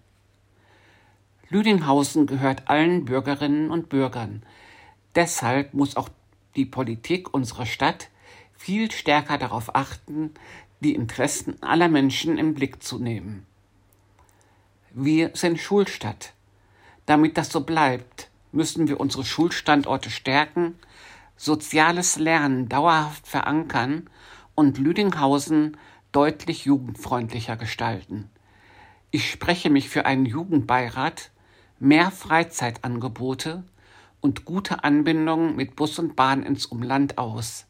Lüdinghausen 1.53 2.27
gehört 2.27 2.71
allen 2.71 3.05
Bürgerinnen 3.05 3.71
und 3.71 3.91
Bürgern. 3.91 4.43
Deshalb 5.15 5.75
muss 5.75 5.97
auch 5.97 6.09
die 6.57 6.65
Politik 6.65 7.35
unserer 7.35 7.67
Stadt 7.67 8.09
viel 8.57 8.91
stärker 8.91 9.37
darauf 9.37 9.75
achten, 9.75 10.31
die 10.81 10.95
Interessen 10.95 11.63
aller 11.63 11.89
Menschen 11.89 12.39
im 12.39 12.55
Blick 12.55 12.83
zu 12.83 12.99
nehmen. 12.99 13.47
Wir 14.93 15.33
sind 15.35 15.61
Schulstadt. 15.61 16.33
Damit 17.05 17.37
das 17.37 17.51
so 17.51 17.61
bleibt, 17.61 18.31
müssen 18.53 18.89
wir 18.89 18.99
unsere 18.99 19.25
Schulstandorte 19.25 20.09
stärken 20.09 20.77
soziales 21.37 22.17
Lernen 22.17 22.71
dauerhaft 22.71 23.27
verankern 23.27 24.09
und 24.55 24.79
Lüdinghausen 24.79 25.77
deutlich 26.13 26.65
jugendfreundlicher 26.65 27.57
gestalten. 27.57 28.31
Ich 29.11 29.31
spreche 29.31 29.69
mich 29.69 29.91
für 29.91 30.07
einen 30.07 30.25
Jugendbeirat, 30.25 31.32
mehr 31.83 32.13
Freizeitangebote 32.13 33.65
und 34.21 34.45
gute 34.45 34.85
Anbindungen 34.85 35.57
mit 35.57 35.75
Bus 35.75 35.99
und 35.99 36.15
Bahn 36.15 36.45
ins 36.45 36.65
Umland 36.65 37.19
aus. 37.19 37.67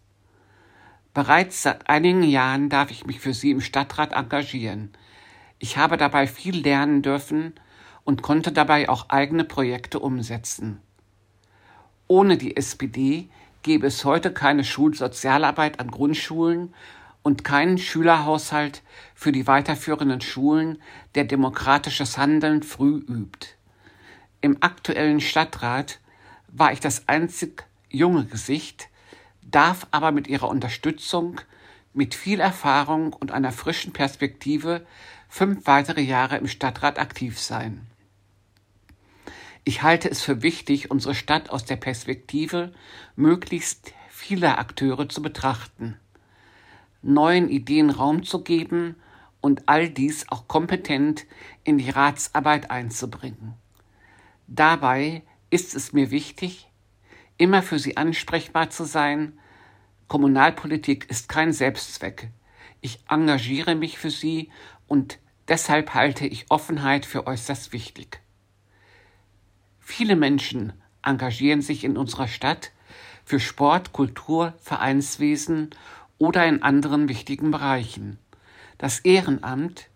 Bereits 1.15 1.63
seit 1.63 1.89
einigen 1.89 2.23
Jahren 2.23 2.69
darf 2.69 2.91
ich 2.91 3.07
mich 3.07 3.21
für 3.21 3.33
Sie 3.33 3.51
im 3.51 3.63
Stadtrat 3.63 4.13
engagieren. 4.13 4.91
Ich 5.59 5.79
habe 5.79 5.97
dabei 5.97 6.27
viel 6.27 6.61
lernen 6.61 7.01
dürfen 7.01 7.55
und 8.05 8.21
konnte 8.21 8.53
dabei 8.53 8.91
auch 8.91 9.09
eigene 9.09 9.45
Projekte 9.45 9.99
umsetzen. 9.99 10.83
Ohne 12.07 12.37
die 12.37 12.55
SPD 12.55 13.31
gäbe 13.63 13.87
es 13.87 14.05
heute 14.05 14.31
keine 14.31 14.65
Schulsozialarbeit 14.65 15.81
an 15.81 15.91
Grundschulen 15.91 16.75
und 17.23 17.45
keinen 17.45 17.79
Schülerhaushalt 17.79 18.83
für 19.15 19.33
die 19.33 19.47
weiterführenden 19.47 20.21
Schulen, 20.21 20.83
der 21.15 21.25
demokratisches 21.25 22.19
Handeln 22.19 22.63
früh 22.63 22.97
übt. 23.09 23.57
Im 24.45 24.57
aktuellen 24.61 25.21
Stadtrat 25.21 26.01
war 26.49 26.73
ich 26.73 26.81
das 26.81 27.07
einzig 27.09 27.65
junge 27.89 28.25
Gesicht, 28.25 28.89
darf 29.41 29.87
aber 29.93 30.11
mit 30.11 30.27
ihrer 30.27 30.49
Unterstützung, 30.49 31.41
mit 31.95 32.17
viel 32.17 32.41
Erfahrung 32.41 33.13
und 33.13 33.31
einer 33.31 33.53
frischen 33.53 33.93
Perspektive 33.93 34.85
fünf 35.29 35.69
weitere 35.69 36.01
Jahre 36.01 36.39
im 36.39 36.49
Stadtrat 36.49 36.99
aktiv 36.99 37.39
sein. 37.39 37.87
Ich 39.63 39.85
halte 39.85 40.11
es 40.11 40.23
für 40.23 40.43
wichtig, 40.43 40.91
unsere 40.91 41.15
Stadt 41.15 41.51
aus 41.51 41.65
der 41.65 41.77
Perspektive 41.77 42.73
möglichst 43.15 43.93
vieler 44.11 44.59
Akteure 44.59 45.09
zu 45.09 45.23
betrachten, 45.23 45.97
neuen 47.01 47.49
Ideen 47.49 47.91
Raum 47.91 48.25
zu 48.25 48.43
geben 48.43 48.97
und 49.41 49.69
all 49.69 49.89
dies 49.89 50.29
auch 50.31 50.49
kompetent 50.49 51.27
in 51.63 51.79
die 51.79 51.91
Ratsarbeit 51.91 52.73
einzubringen. 52.73 53.62
Dabei 54.47 55.23
ist 55.51 55.75
es 55.75 55.93
mir 55.93 56.11
wichtig, 56.11 56.69
immer 57.37 57.63
für 57.63 57.79
Sie 57.79 57.97
ansprechbar 57.97 58.71
zu 58.71 58.85
sein. 58.85 59.39
Kommunalpolitik 60.09 61.09
ist 61.11 61.29
kein 61.29 61.53
Selbstzweck. 61.53 62.31
Ich 62.81 63.01
engagiere 63.09 63.75
mich 63.75 63.99
für 63.99 64.11
Sie 64.11 64.51
und 64.89 65.19
deshalb 65.49 65.95
halte 65.95 66.27
ich 66.27 66.51
Offenheit 66.51 67.07
für 67.07 67.27
äußerst 67.27 67.73
wichtig. 67.73 68.21
Viele 69.79 70.17
Menschen 70.17 70.73
engagieren 71.03 71.63
sich 71.63 71.85
in 71.85 71.97
unserer 71.97 72.29
Stadt 72.29 72.73
für 73.25 73.41
Sport, 73.41 73.93
Kultur, 73.93 74.55
Vereinswesen 74.61 75.71
oder 76.19 76.47
in 76.47 76.63
anderen 76.63 77.09
wichtigen 77.09 77.51
Bereichen. 77.51 78.19
Das 78.79 79.01
Ehrenamt 79.01 79.89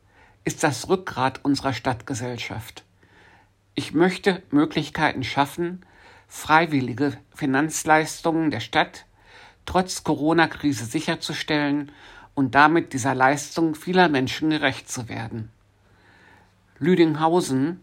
ist 0.44 0.62
das 0.62 0.88
Rückgrat 0.88 1.44
unserer 1.44 1.72
Stadtgesellschaft. 1.72 2.85
Ich 3.78 3.92
möchte 3.92 4.42
Möglichkeiten 4.50 5.22
schaffen, 5.22 5.84
freiwillige 6.28 7.18
Finanzleistungen 7.34 8.50
der 8.50 8.60
Stadt 8.60 9.04
trotz 9.66 10.02
Corona-Krise 10.02 10.86
sicherzustellen 10.86 11.92
und 12.34 12.54
damit 12.54 12.94
dieser 12.94 13.14
Leistung 13.14 13.74
vieler 13.74 14.08
Menschen 14.08 14.48
gerecht 14.48 14.90
zu 14.90 15.10
werden. 15.10 15.50
Lüdinghausen 16.78 17.80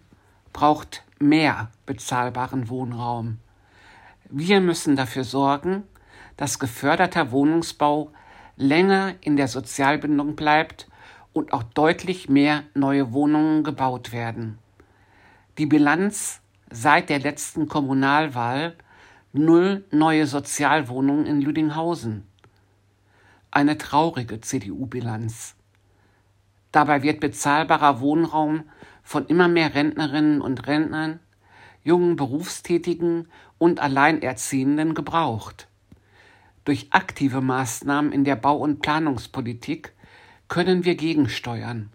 braucht 0.51 1.03
mehr 1.19 1.69
bezahlbaren 1.85 2.69
Wohnraum. 2.69 3.37
Wir 4.31 4.61
müssen 4.61 4.95
dafür 4.95 5.23
sorgen, 5.23 5.83
dass 6.37 6.57
geförderter 6.57 7.29
Wohnungsbau 7.29 8.11
länger 8.55 9.13
in 9.21 9.37
der 9.37 9.47
Sozialbindung 9.47 10.35
bleibt 10.35 10.87
und 11.33 11.53
auch 11.53 11.63
deutlich 11.63 12.29
mehr 12.29 12.63
neue 12.73 13.13
Wohnungen 13.13 13.63
gebaut 13.63 14.11
werden. 14.11 14.57
Die 15.59 15.67
Bilanz 15.67 16.41
seit 16.71 17.09
der 17.09 17.19
letzten 17.19 17.67
Kommunalwahl 17.67 18.75
null 19.33 19.85
neue 19.91 20.25
Sozialwohnungen 20.25 21.27
in 21.27 21.41
Lüdinghausen. 21.41 22.27
Eine 23.51 23.77
traurige 23.77 24.41
CDU-Bilanz. 24.41 25.53
Dabei 26.71 27.03
wird 27.03 27.19
bezahlbarer 27.19 27.99
Wohnraum 27.99 28.63
von 29.03 29.27
immer 29.27 29.47
mehr 29.47 29.75
Rentnerinnen 29.75 30.41
und 30.41 30.65
Rentnern, 30.65 31.19
jungen 31.83 32.15
Berufstätigen 32.15 33.27
und 33.59 33.79
Alleinerziehenden 33.79 34.95
gebraucht. 34.95 35.67
Durch 36.65 36.87
aktive 36.89 37.41
Maßnahmen 37.41 38.11
in 38.11 38.23
der 38.23 38.37
Bau- 38.37 38.57
und 38.57 38.81
Planungspolitik 38.81 39.93
können 40.47 40.83
wir 40.83 40.95
gegensteuern. 40.95 41.91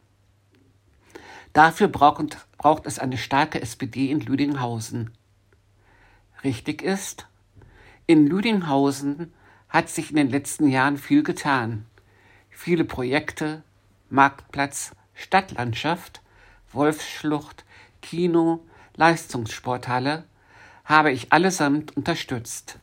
Dafür 1.53 1.89
braucht, 1.89 2.48
braucht 2.59 2.87
es 2.87 2.99
eine 2.99 3.17
starke 3.17 3.63
SPD 3.63 4.11
in 4.11 4.21
Lüdinghausen. 4.21 5.13
Richtig 6.45 6.83
ist, 6.83 7.27
in 8.07 8.27
Lüdinghausen 8.27 9.33
hat 9.69 9.89
sich 9.89 10.11
in 10.11 10.17
den 10.17 10.31
letzten 10.31 10.69
Jahren 10.69 10.99
viel 10.99 11.23
getan. 11.23 11.87
Viele 12.51 12.85
Projekte, 12.85 13.63
Marktplatz, 14.11 14.93
Stadtlandschaft, 15.15 16.21
Wolfsschlucht, 16.73 17.65
Kino, 18.03 18.61
Leistungssporthalle 18.97 20.25
habe 20.85 21.13
ich 21.13 21.33
allesamt 21.33 21.97
unterstützt. 21.97 22.79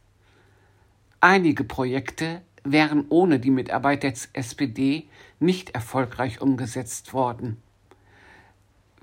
Einige 1.19 1.63
Projekte 1.63 2.41
wären 2.63 3.05
ohne 3.09 3.39
die 3.39 3.49
Mitarbeit 3.49 4.03
der 4.03 4.13
SPD 4.33 5.07
nicht 5.39 5.71
erfolgreich 5.71 6.39
umgesetzt 6.39 7.13
worden. 7.13 7.61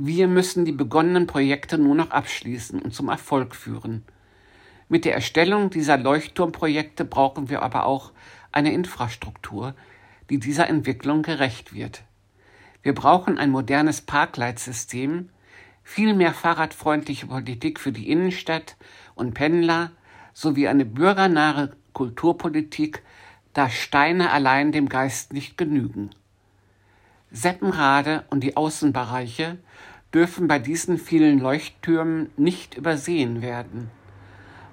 Wir 0.04 0.26
müssen 0.26 0.64
die 0.64 0.72
begonnenen 0.72 1.28
Projekte 1.28 1.78
nur 1.78 1.94
noch 1.94 2.10
abschließen 2.10 2.82
und 2.82 2.92
zum 2.92 3.08
Erfolg 3.08 3.54
führen. 3.54 4.02
Mit 4.88 5.04
der 5.04 5.14
Erstellung 5.14 5.70
dieser 5.70 5.96
Leuchtturmprojekte 5.96 7.04
brauchen 7.04 7.48
wir 7.48 7.62
aber 7.62 7.86
auch 7.86 8.10
eine 8.50 8.72
Infrastruktur, 8.72 9.76
die 10.28 10.40
dieser 10.40 10.68
Entwicklung 10.68 11.22
gerecht 11.22 11.72
wird. 11.72 12.02
Wir 12.82 12.96
brauchen 12.96 13.38
ein 13.38 13.50
modernes 13.50 14.00
Parkleitsystem, 14.00 15.28
viel 15.84 16.14
mehr 16.14 16.34
fahrradfreundliche 16.34 17.28
Politik 17.28 17.78
für 17.78 17.92
die 17.92 18.10
Innenstadt 18.10 18.76
und 19.14 19.34
Pendler 19.34 19.92
sowie 20.32 20.66
eine 20.66 20.84
bürgernahe 20.84 21.76
Kulturpolitik, 21.92 23.04
da 23.52 23.70
Steine 23.70 24.32
allein 24.32 24.72
dem 24.72 24.88
Geist 24.88 25.32
nicht 25.32 25.56
genügen. 25.56 26.10
Seppenrade 27.30 28.24
und 28.30 28.40
die 28.40 28.56
Außenbereiche 28.56 29.58
dürfen 30.14 30.48
bei 30.48 30.58
diesen 30.58 30.98
vielen 30.98 31.38
Leuchttürmen 31.38 32.30
nicht 32.36 32.76
übersehen 32.76 33.42
werden. 33.42 33.90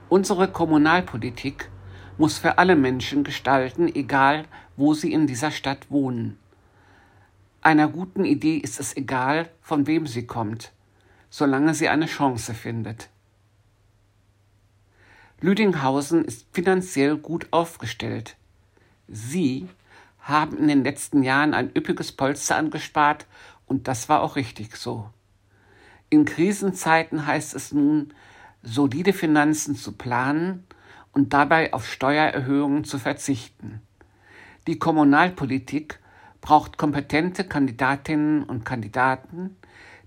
Unsere 0.10 0.48
Kommunalpolitik 0.48 1.70
muss 2.18 2.38
für 2.38 2.58
alle 2.58 2.76
Menschen 2.76 3.24
gestalten, 3.24 3.88
egal 3.94 4.46
wo 4.76 4.94
sie 4.94 5.14
in 5.14 5.28
dieser 5.28 5.52
Stadt 5.52 5.90
wohnen. 5.90 6.38
Einer 7.62 7.88
guten 7.88 8.26
Idee 8.26 8.58
ist 8.58 8.80
es 8.80 8.96
egal, 8.96 9.50
von 9.62 9.88
wem 9.88 10.08
sie 10.08 10.26
kommt, 10.26 10.72
solange 11.30 11.74
sie 11.74 11.90
eine 11.90 12.08
Chance 12.08 12.54
findet. 12.54 13.10
Lüdinghausen 15.42 16.26
ist 16.26 16.48
finanziell 16.52 17.18
gut 17.18 17.48
aufgestellt. 17.52 18.36
Sie 19.08 19.70
haben 20.20 20.58
in 20.58 20.68
den 20.68 20.84
letzten 20.84 21.24
Jahren 21.24 21.54
ein 21.54 21.72
üppiges 21.76 22.12
Polster 22.12 22.58
angespart 22.58 23.26
und 23.66 23.88
das 23.88 24.10
war 24.10 24.22
auch 24.22 24.36
richtig 24.36 24.76
so. 24.76 25.10
In 26.10 26.26
Krisenzeiten 26.26 27.26
heißt 27.28 27.54
es 27.54 27.72
nun, 27.72 28.14
solide 28.64 29.14
Finanzen 29.14 29.76
zu 29.76 29.92
planen 29.92 30.66
und 31.14 31.34
dabei 31.34 31.74
auf 31.74 31.88
Steuererhöhungen 31.88 32.84
zu 32.84 32.98
verzichten. 32.98 33.82
Die 34.68 34.80
Kommunalpolitik 34.80 36.00
braucht 36.42 36.78
kompetente 36.78 37.44
Kandidatinnen 37.44 38.44
und 38.44 38.66
Kandidaten, 38.66 39.56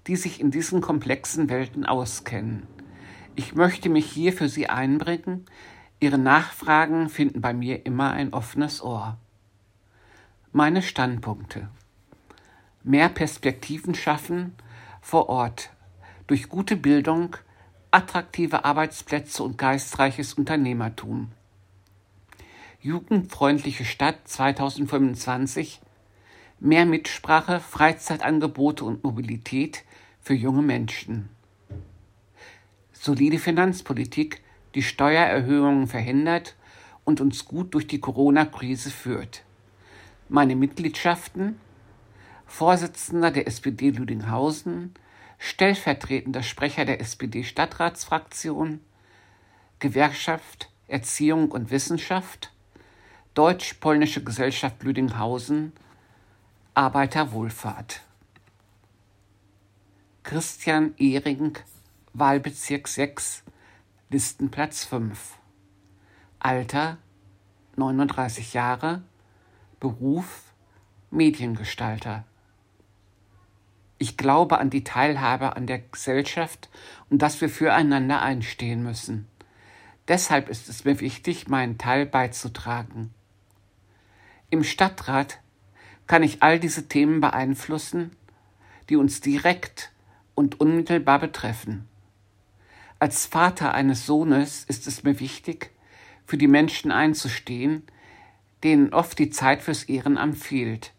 die 0.06 0.16
sich 0.16 0.40
in 0.40 0.50
diesen 0.50 0.80
komplexen 0.80 1.48
Welten 1.48 1.86
auskennen. 1.86 2.66
Ich 3.36 3.54
möchte 3.54 3.88
mich 3.88 4.06
hier 4.06 4.32
für 4.32 4.48
Sie 4.48 4.68
einbringen. 4.68 5.46
Ihre 6.00 6.18
Nachfragen 6.18 7.08
finden 7.08 7.40
bei 7.40 7.54
mir 7.54 7.86
immer 7.86 8.10
ein 8.10 8.32
offenes 8.32 8.82
Ohr. 8.82 9.18
Meine 10.52 10.82
Standpunkte. 10.82 11.68
Mehr 12.82 13.08
Perspektiven 13.08 13.94
schaffen 13.94 14.54
vor 15.00 15.28
Ort 15.28 15.70
durch 16.32 16.48
gute 16.48 16.76
Bildung, 16.76 17.36
attraktive 17.90 18.64
Arbeitsplätze 18.64 19.42
und 19.42 19.58
geistreiches 19.58 20.32
Unternehmertum. 20.32 21.28
Jugendfreundliche 22.80 23.84
Stadt 23.84 24.16
2025, 24.24 25.82
mehr 26.58 26.86
Mitsprache, 26.86 27.60
Freizeitangebote 27.60 28.82
und 28.82 29.04
Mobilität 29.04 29.84
für 30.22 30.32
junge 30.32 30.62
Menschen. 30.62 31.28
Solide 32.94 33.38
Finanzpolitik, 33.38 34.40
die 34.74 34.82
Steuererhöhungen 34.82 35.86
verhindert 35.86 36.56
und 37.04 37.20
uns 37.20 37.44
gut 37.44 37.74
durch 37.74 37.86
die 37.86 38.00
Corona-Krise 38.00 38.90
führt. 38.90 39.44
Meine 40.30 40.56
Mitgliedschaften 40.56 41.60
Vorsitzender 42.46 43.30
der 43.30 43.46
SPD 43.46 43.90
Lüdinghausen, 43.90 44.94
stellvertretender 45.42 46.44
Sprecher 46.44 46.84
der 46.84 47.00
SPD-Stadtratsfraktion, 47.00 48.78
Gewerkschaft 49.80 50.70
Erziehung 50.86 51.50
und 51.50 51.72
Wissenschaft, 51.72 52.52
Deutsch-Polnische 53.34 54.22
Gesellschaft 54.22 54.84
Lüdinghausen, 54.84 55.72
Arbeiterwohlfahrt. 56.74 58.02
Christian 60.22 60.94
Ehring, 60.96 61.58
Wahlbezirk 62.12 62.86
6, 62.86 63.42
Listenplatz 64.10 64.84
5. 64.84 65.38
Alter 66.38 66.98
39 67.74 68.54
Jahre, 68.54 69.02
Beruf 69.80 70.52
Mediengestalter. 71.10 72.24
Ich 74.02 74.16
glaube 74.16 74.58
an 74.58 74.68
die 74.68 74.82
Teilhabe 74.82 75.54
an 75.54 75.68
der 75.68 75.78
Gesellschaft 75.78 76.68
und 77.08 77.22
dass 77.22 77.40
wir 77.40 77.48
füreinander 77.48 78.20
einstehen 78.20 78.82
müssen. 78.82 79.28
Deshalb 80.08 80.48
ist 80.48 80.68
es 80.68 80.84
mir 80.84 80.98
wichtig, 80.98 81.46
meinen 81.46 81.78
Teil 81.78 82.04
beizutragen. 82.04 83.14
Im 84.50 84.64
Stadtrat 84.64 85.38
kann 86.08 86.24
ich 86.24 86.42
all 86.42 86.58
diese 86.58 86.88
Themen 86.88 87.20
beeinflussen, 87.20 88.16
die 88.88 88.96
uns 88.96 89.20
direkt 89.20 89.92
und 90.34 90.58
unmittelbar 90.58 91.20
betreffen. 91.20 91.86
Als 92.98 93.26
Vater 93.26 93.72
eines 93.72 94.04
Sohnes 94.04 94.64
ist 94.64 94.88
es 94.88 95.04
mir 95.04 95.20
wichtig, 95.20 95.70
für 96.26 96.38
die 96.38 96.48
Menschen 96.48 96.90
einzustehen, 96.90 97.84
denen 98.64 98.92
oft 98.92 99.16
die 99.20 99.30
Zeit 99.30 99.62
fürs 99.62 99.84
Ehrenamt 99.84 100.38
fehlt. 100.38 100.92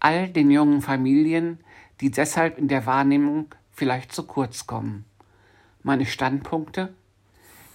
All 0.00 0.30
den 0.30 0.50
jungen 0.50 0.80
Familien, 0.80 1.58
die 2.04 2.10
deshalb 2.10 2.58
in 2.58 2.68
der 2.68 2.84
Wahrnehmung 2.84 3.46
vielleicht 3.72 4.12
zu 4.12 4.26
kurz 4.26 4.66
kommen. 4.66 5.06
Meine 5.82 6.04
Standpunkte? 6.04 6.92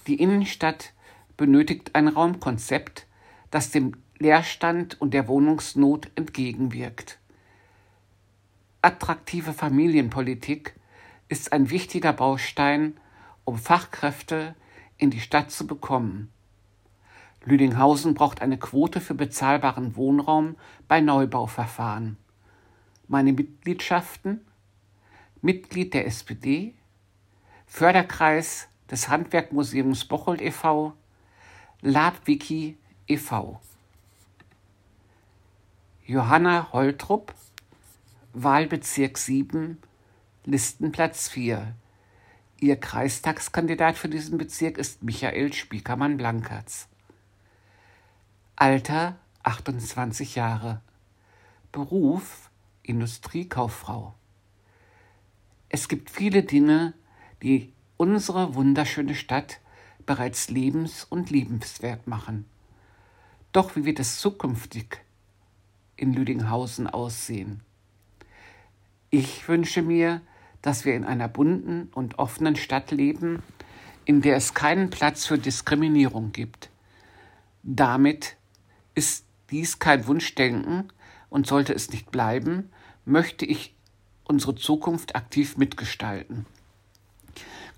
Die 0.06 0.22
Innenstadt 0.22 0.92
benötigt 1.36 1.96
ein 1.96 2.06
Raumkonzept, 2.06 3.08
das 3.50 3.72
dem 3.72 3.96
Leerstand 4.20 5.00
und 5.00 5.14
der 5.14 5.26
Wohnungsnot 5.26 6.12
entgegenwirkt. 6.14 7.18
Attraktive 8.82 9.52
Familienpolitik 9.52 10.76
ist 11.26 11.52
ein 11.52 11.68
wichtiger 11.70 12.12
Baustein, 12.12 12.96
um 13.44 13.58
Fachkräfte 13.58 14.54
in 14.96 15.10
die 15.10 15.18
Stadt 15.18 15.50
zu 15.50 15.66
bekommen. 15.66 16.30
Lüdinghausen 17.42 18.14
braucht 18.14 18.42
eine 18.42 18.58
Quote 18.58 19.00
für 19.00 19.14
bezahlbaren 19.14 19.96
Wohnraum 19.96 20.54
bei 20.86 21.00
Neubauverfahren 21.00 22.16
meine 23.10 23.32
Mitgliedschaften, 23.32 24.40
Mitglied 25.42 25.94
der 25.94 26.06
SPD, 26.06 26.74
Förderkreis 27.66 28.68
des 28.88 29.08
Handwerkmuseums 29.08 30.04
Bocholt 30.04 30.40
e.V., 30.40 30.92
LabWiki 31.82 32.78
e.V. 33.08 33.60
Johanna 36.06 36.72
Holtrup, 36.72 37.34
Wahlbezirk 38.32 39.18
7, 39.18 39.78
Listenplatz 40.44 41.28
4. 41.28 41.74
Ihr 42.60 42.76
Kreistagskandidat 42.76 43.96
für 43.96 44.08
diesen 44.08 44.38
Bezirk 44.38 44.78
ist 44.78 45.02
Michael 45.02 45.52
Spiekermann-Blankertz. 45.52 46.86
Alter 48.54 49.16
28 49.42 50.36
Jahre. 50.36 50.80
Beruf 51.72 52.49
Industriekauffrau. 52.82 54.14
Es 55.68 55.88
gibt 55.88 56.10
viele 56.10 56.42
Dinge, 56.42 56.94
die 57.42 57.72
unsere 57.96 58.54
wunderschöne 58.54 59.14
Stadt 59.14 59.60
bereits 60.06 60.50
lebens- 60.50 61.04
und 61.04 61.30
liebenswert 61.30 62.06
machen. 62.06 62.46
Doch 63.52 63.76
wie 63.76 63.84
wird 63.84 64.00
es 64.00 64.18
zukünftig 64.18 65.02
in 65.96 66.12
Lüdinghausen 66.12 66.86
aussehen? 66.86 67.62
Ich 69.10 69.46
wünsche 69.48 69.82
mir, 69.82 70.20
dass 70.62 70.84
wir 70.84 70.94
in 70.94 71.04
einer 71.04 71.28
bunten 71.28 71.88
und 71.94 72.18
offenen 72.18 72.56
Stadt 72.56 72.90
leben, 72.90 73.42
in 74.04 74.22
der 74.22 74.36
es 74.36 74.54
keinen 74.54 74.90
Platz 74.90 75.26
für 75.26 75.38
Diskriminierung 75.38 76.32
gibt. 76.32 76.70
Damit 77.62 78.36
ist 78.94 79.24
dies 79.50 79.78
kein 79.78 80.06
Wunschdenken, 80.06 80.92
und 81.30 81.46
sollte 81.46 81.72
es 81.72 81.90
nicht 81.90 82.10
bleiben, 82.10 82.70
möchte 83.04 83.46
ich 83.46 83.74
unsere 84.24 84.54
Zukunft 84.54 85.16
aktiv 85.16 85.56
mitgestalten. 85.56 86.46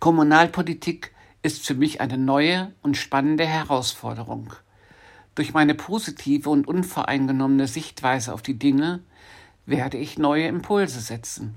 Kommunalpolitik 0.00 1.12
ist 1.42 1.64
für 1.66 1.74
mich 1.74 2.00
eine 2.00 2.18
neue 2.18 2.72
und 2.82 2.96
spannende 2.96 3.46
Herausforderung. 3.46 4.52
Durch 5.34 5.54
meine 5.54 5.74
positive 5.74 6.50
und 6.50 6.68
unvoreingenommene 6.68 7.66
Sichtweise 7.66 8.34
auf 8.34 8.42
die 8.42 8.58
Dinge 8.58 9.00
werde 9.64 9.96
ich 9.96 10.18
neue 10.18 10.46
Impulse 10.46 11.00
setzen. 11.00 11.54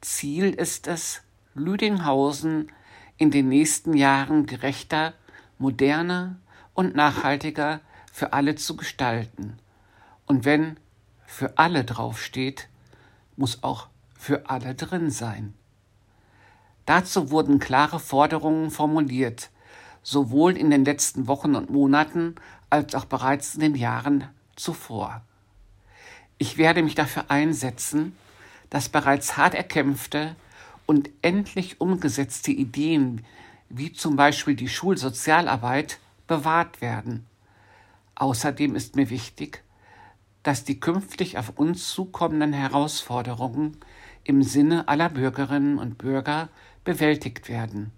Ziel 0.00 0.50
ist 0.50 0.86
es, 0.86 1.22
Lüdinghausen 1.54 2.72
in 3.18 3.30
den 3.30 3.48
nächsten 3.48 3.94
Jahren 3.94 4.46
gerechter, 4.46 5.12
moderner 5.58 6.36
und 6.74 6.96
nachhaltiger 6.96 7.80
für 8.12 8.32
alle 8.32 8.54
zu 8.54 8.76
gestalten. 8.76 9.59
Und 10.30 10.44
wenn 10.44 10.76
für 11.26 11.58
alle 11.58 11.82
draufsteht, 11.82 12.68
muss 13.34 13.64
auch 13.64 13.88
für 14.16 14.48
alle 14.48 14.76
drin 14.76 15.10
sein. 15.10 15.54
Dazu 16.86 17.32
wurden 17.32 17.58
klare 17.58 17.98
Forderungen 17.98 18.70
formuliert, 18.70 19.50
sowohl 20.04 20.56
in 20.56 20.70
den 20.70 20.84
letzten 20.84 21.26
Wochen 21.26 21.56
und 21.56 21.70
Monaten 21.70 22.36
als 22.70 22.94
auch 22.94 23.06
bereits 23.06 23.56
in 23.56 23.60
den 23.60 23.74
Jahren 23.74 24.28
zuvor. 24.54 25.22
Ich 26.38 26.58
werde 26.58 26.84
mich 26.84 26.94
dafür 26.94 27.28
einsetzen, 27.28 28.14
dass 28.70 28.88
bereits 28.88 29.36
hart 29.36 29.54
erkämpfte 29.56 30.36
und 30.86 31.10
endlich 31.22 31.80
umgesetzte 31.80 32.52
Ideen 32.52 33.24
wie 33.68 33.92
zum 33.92 34.14
Beispiel 34.14 34.54
die 34.54 34.68
Schulsozialarbeit 34.68 35.98
bewahrt 36.28 36.80
werden. 36.80 37.26
Außerdem 38.14 38.76
ist 38.76 38.94
mir 38.94 39.10
wichtig, 39.10 39.64
dass 40.42 40.64
die 40.64 40.80
künftig 40.80 41.38
auf 41.38 41.50
uns 41.56 41.90
zukommenden 41.90 42.52
Herausforderungen 42.52 43.76
im 44.24 44.42
Sinne 44.42 44.88
aller 44.88 45.08
Bürgerinnen 45.08 45.78
und 45.78 45.98
Bürger 45.98 46.48
bewältigt 46.84 47.48
werden, 47.48 47.92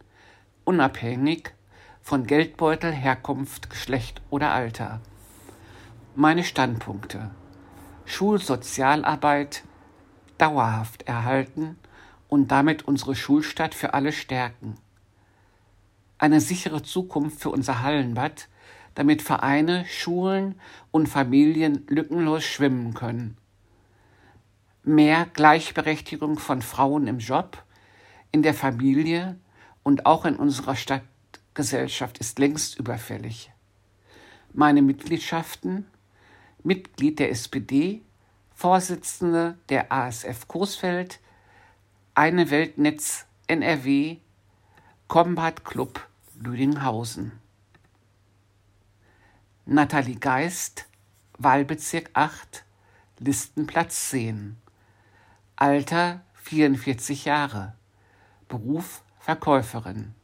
unabhängig 0.65 1.55
von 2.01 2.27
Geldbeutel, 2.27 2.93
Herkunft, 2.93 3.71
Geschlecht 3.71 4.23
oder 4.31 4.53
Alter. 4.53 5.01
Meine 6.15 6.45
Standpunkte. 6.45 7.31
Schulsozialarbeit 8.05 9.63
dauerhaft 10.37 11.03
erhalten 11.03 11.79
und 12.29 12.49
damit 12.51 12.83
unsere 12.89 13.15
Schulstadt 13.15 13.75
für 13.75 13.95
alle 13.95 14.13
stärken. 14.13 14.75
Eine 16.19 16.41
sichere 16.41 16.83
Zukunft 16.83 17.41
für 17.41 17.51
unser 17.51 17.83
Hallenbad, 17.83 18.49
damit 18.95 19.23
Vereine, 19.23 19.85
Schulen 19.87 20.55
und 20.91 21.09
Familien 21.09 21.85
lückenlos 21.89 22.45
schwimmen 22.45 22.95
können. 22.95 23.37
Mehr 24.85 25.27
Gleichberechtigung 25.33 26.39
von 26.39 26.63
Frauen 26.63 27.07
im 27.07 27.19
Job, 27.19 27.63
in 28.33 28.43
der 28.43 28.55
Familie 28.55 29.37
und 29.83 30.07
auch 30.07 30.25
in 30.25 30.37
unserer 30.37 30.77
Stadtgesellschaft 30.77 32.19
ist 32.19 32.39
längst 32.39 32.79
überfällig. 32.79 33.51
Meine 34.53 34.83
Mitgliedschaften, 34.83 35.87
Mitglied 36.63 37.19
der 37.19 37.31
SPD, 37.31 38.03
Vorsitzende 38.55 39.57
der 39.69 39.91
ASF 39.91 40.47
Coesfeld, 40.47 41.21
Eine 42.15 42.51
Weltnetz 42.51 43.27
NRW, 43.47 44.19
Combat 45.09 45.65
Club 45.65 46.07
Lüdinghausen. 46.39 47.42
Nathalie 49.65 50.17
Geist, 50.17 50.89
Wahlbezirk 51.39 52.11
8, 52.15 52.65
Listenplatz 53.21 54.11
10. 54.11 54.57
Alter 55.55 56.23
44 56.35 57.27
Jahre. 57.27 57.75
Beruf 58.49 59.05
Verkäuferin. 59.21 60.17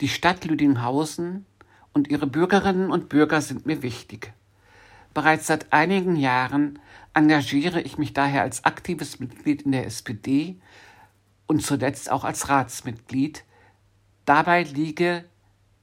Die 0.00 0.08
Stadt 0.08 0.44
Lüdinghausen 0.44 1.44
und 1.92 2.06
ihre 2.06 2.28
Bürgerinnen 2.28 2.92
und 2.92 3.08
Bürger 3.08 3.40
sind 3.40 3.66
mir 3.66 3.82
wichtig. 3.82 4.32
Bereits 5.12 5.48
seit 5.48 5.72
einigen 5.72 6.14
Jahren 6.14 6.78
engagiere 7.12 7.80
ich 7.80 7.98
mich 7.98 8.12
daher 8.12 8.42
als 8.42 8.64
aktives 8.64 9.18
Mitglied 9.18 9.62
in 9.62 9.72
der 9.72 9.86
SPD 9.86 10.60
und 11.48 11.60
zuletzt 11.60 12.08
auch 12.08 12.22
als 12.22 12.48
Ratsmitglied. 12.48 13.42
Dabei 14.26 14.62
liege, 14.62 15.24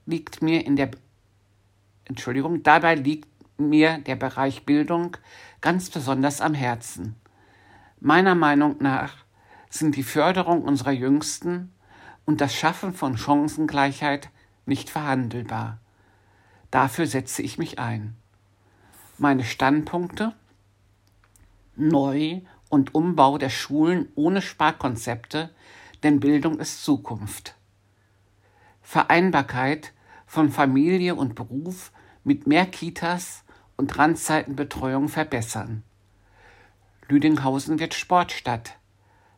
liegt 0.06 0.40
mir 0.40 0.64
in 0.64 0.76
der 0.76 0.90
Entschuldigung, 2.10 2.62
dabei 2.62 2.96
liegt 2.96 3.28
mir 3.58 3.98
der 3.98 4.16
Bereich 4.16 4.66
Bildung 4.66 5.16
ganz 5.60 5.88
besonders 5.90 6.40
am 6.40 6.54
Herzen. 6.54 7.16
Meiner 8.00 8.34
Meinung 8.34 8.76
nach 8.80 9.14
sind 9.68 9.96
die 9.96 10.02
Förderung 10.02 10.62
unserer 10.62 10.92
Jüngsten 10.92 11.72
und 12.26 12.40
das 12.40 12.54
Schaffen 12.54 12.92
von 12.92 13.16
Chancengleichheit 13.16 14.30
nicht 14.66 14.90
verhandelbar. 14.90 15.78
Dafür 16.70 17.06
setze 17.06 17.42
ich 17.42 17.58
mich 17.58 17.78
ein 17.78 18.16
meine 19.20 19.44
Standpunkte 19.44 20.34
Neu- 21.76 22.40
und 22.70 22.94
Umbau 22.94 23.36
der 23.36 23.50
Schulen 23.50 24.08
ohne 24.14 24.40
Sparkonzepte, 24.40 25.50
denn 26.02 26.20
Bildung 26.20 26.58
ist 26.58 26.82
Zukunft. 26.82 27.54
Vereinbarkeit 28.80 29.92
von 30.26 30.50
Familie 30.50 31.14
und 31.14 31.34
Beruf 31.34 31.92
mit 32.24 32.46
mehr 32.46 32.66
Kitas 32.66 33.44
und 33.76 33.96
Randzeitenbetreuung 33.98 35.08
verbessern. 35.08 35.82
Lüdinghausen 37.08 37.78
wird 37.78 37.94
Sportstadt. 37.94 38.76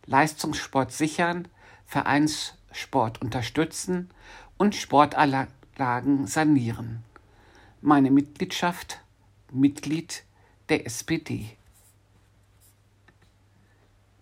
Leistungssport 0.06 0.92
sichern, 0.92 1.48
Vereinssport 1.86 3.22
unterstützen 3.22 4.10
und 4.58 4.74
Sportanlagen 4.74 6.26
sanieren. 6.26 7.04
Meine 7.80 8.10
Mitgliedschaft 8.10 9.00
Mitglied 9.52 10.24
der 10.68 10.86
SPD. 10.86 11.56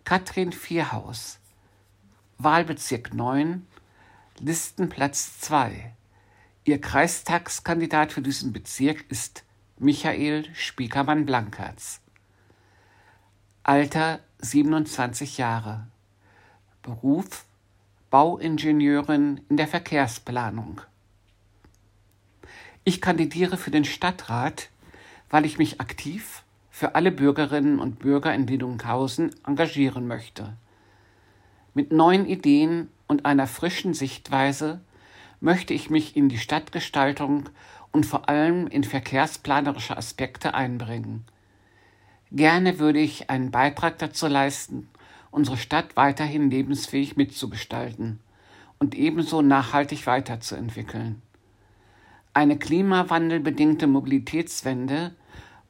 Katrin 0.04 0.52
Vierhaus, 0.52 1.38
Wahlbezirk 2.38 3.14
9, 3.14 3.66
Listenplatz 4.38 5.38
2. 5.40 5.94
Ihr 6.70 6.80
Kreistagskandidat 6.80 8.12
für 8.12 8.22
diesen 8.22 8.52
Bezirk 8.52 9.04
ist 9.09 9.42
Michael 9.80 10.44
Spiekermann-Blankertz. 10.54 12.00
Alter 13.64 14.20
27 14.38 15.37
Jahre. 15.37 15.88
Beruf 16.83 17.44
Bauingenieurin 18.11 19.40
in 19.48 19.56
der 19.56 19.66
Verkehrsplanung. 19.66 20.80
Ich 22.85 23.00
kandidiere 23.00 23.56
für 23.56 23.72
den 23.72 23.85
Stadtrat 23.85 24.68
weil 25.28 25.46
ich 25.46 25.59
mich 25.59 25.80
aktiv 25.80 26.44
für 26.70 26.94
alle 26.94 27.11
Bürgerinnen 27.11 27.80
und 27.80 27.98
Bürger 27.98 28.33
in 28.33 28.48
Wiedunghausen 28.48 29.35
engagieren 29.44 30.06
möchte. 30.06 30.52
Mit 31.74 31.90
neuen 31.90 32.26
Ideen 32.26 32.90
und 33.09 33.26
einer 33.26 33.48
frischen 33.48 33.92
Sichtweise 33.92 34.80
möchte 35.40 35.74
ich 35.74 35.90
mich 35.90 36.16
in 36.16 36.29
die 36.29 36.38
Stadtgestaltung 36.38 37.48
und 37.92 38.07
vor 38.07 38.29
allem 38.29 38.66
in 38.66 38.85
verkehrsplanerische 38.85 39.96
Aspekte 39.96 40.55
einbringen. 40.55 41.24
Gerne 42.31 42.79
würde 42.79 43.00
ich 43.00 43.31
einen 43.31 43.50
Beitrag 43.50 43.98
dazu 43.98 44.29
leisten, 44.29 44.88
unsere 45.31 45.57
Stadt 45.57 45.96
weiterhin 45.96 46.50
lebensfähig 46.50 47.16
mitzugestalten 47.16 48.20
und 48.79 48.94
ebenso 48.94 49.42
nachhaltig 49.42 50.07
weiterzuentwickeln. 50.07 51.22
Eine 52.33 52.57
klimawandelbedingte 52.57 53.88
Mobilitätswende 53.88 55.14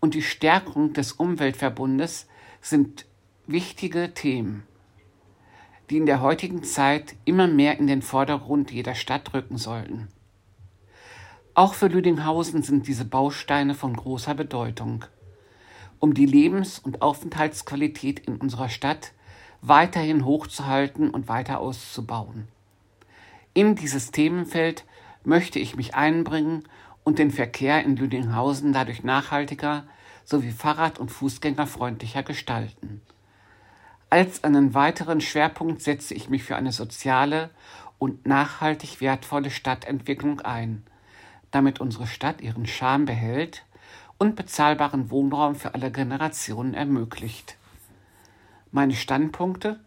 und 0.01 0.15
die 0.15 0.23
Stärkung 0.23 0.93
des 0.93 1.13
Umweltverbundes 1.13 2.27
sind 2.61 3.07
wichtige 3.47 4.13
Themen, 4.13 4.65
die 5.91 5.97
in 5.97 6.07
der 6.07 6.21
heutigen 6.21 6.63
Zeit 6.63 7.17
immer 7.25 7.49
mehr 7.49 7.79
in 7.79 7.89
den 7.89 8.01
Vordergrund 8.01 8.71
jeder 8.71 8.95
Stadt 8.95 9.35
rücken 9.35 9.59
sollten. 9.59 10.09
Auch 11.55 11.75
für 11.75 11.89
Lüdinghausen 11.89 12.63
sind 12.63 12.87
diese 12.87 13.05
Bausteine 13.05 13.75
von 13.75 13.97
großer 13.97 14.35
Bedeutung, 14.35 15.05
um 15.99 16.15
die 16.15 16.27
Lebens- 16.27 16.79
und 16.79 17.03
Aufenthaltsqualität 17.03 18.21
in 18.21 18.37
unserer 18.37 18.69
Stadt 18.69 19.13
weiterhin 19.63 20.25
hochzuhalten 20.25 21.11
und 21.11 21.29
weiter 21.29 21.59
auszubauen. 21.59 22.47
In 23.53 23.75
dieses 23.75 24.13
Themenfeld 24.13 24.85
möchte 25.25 25.59
ich 25.59 25.77
mich 25.77 25.97
einbringen 25.97 26.65
und 27.03 27.19
den 27.19 27.33
Verkehr 27.33 27.85
in 27.85 27.97
Lüdinghausen 27.97 28.73
dadurch 28.73 29.03
nachhaltiger 29.03 29.85
sowie 30.25 30.53
fahrrad- 30.53 31.01
und 31.01 31.11
fußgängerfreundlicher 31.11 32.23
gestalten. 32.23 33.03
Als 34.11 34.43
einen 34.43 34.75
weiteren 34.75 35.21
Schwerpunkt 35.21 35.83
setze 35.83 36.15
ich 36.15 36.29
mich 36.29 36.43
für 36.43 36.57
eine 36.57 36.73
soziale 36.73 37.51
und 38.01 38.27
nachhaltig 38.27 39.01
wertvolle 39.01 39.51
Stadtentwicklung 39.51 40.41
ein, 40.41 40.83
damit 41.53 41.81
unsere 41.81 42.09
Stadt 42.09 42.41
ihren 42.41 42.67
Charme 42.67 43.05
behält 43.05 43.65
und 44.19 44.35
bezahlbaren 44.35 45.13
Wohnraum 45.13 45.55
für 45.55 45.75
alle 45.75 45.93
Generationen 45.93 46.75
ermöglicht. 46.75 47.57
Meine 48.73 48.95
Standpunkte 48.95 49.79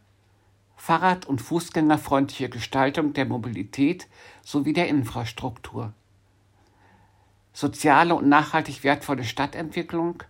Fahrrad- 0.78 1.26
und 1.26 1.42
Fußgängerfreundliche 1.42 2.50
Gestaltung 2.50 3.14
der 3.14 3.26
Mobilität 3.26 4.08
sowie 4.42 4.74
der 4.74 4.88
Infrastruktur. 4.88 5.94
Soziale 7.54 8.16
und 8.16 8.28
nachhaltig 8.28 8.84
wertvolle 8.84 9.24
Stadtentwicklung, 9.24 10.24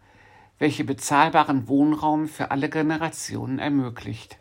welche 0.64 0.86
bezahlbaren 0.86 1.68
Wohnraum 1.68 2.30
für 2.30 2.50
alle 2.50 2.70
Generationen 2.70 3.60
ermöglicht. 3.60 4.38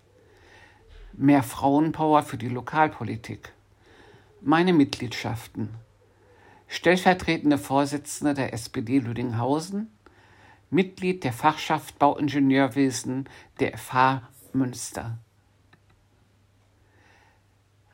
Mehr 1.15 1.43
Frauenpower 1.43 2.23
für 2.23 2.39
die 2.39 2.49
Lokalpolitik. 2.49 3.53
Meine 4.41 4.73
Mitgliedschaften. 4.73 5.71
Stellvertretende 6.69 7.59
Vorsitzende 7.59 8.35
der 8.35 8.53
SPD 8.53 9.01
Lüdinghausen, 9.01 9.91
Mitglied 10.71 11.25
der 11.25 11.33
Fachschaft 11.33 11.99
Bauingenieurwesen 11.99 13.29
der 13.59 13.77
FH 13.77 14.23
Münster. 14.53 15.19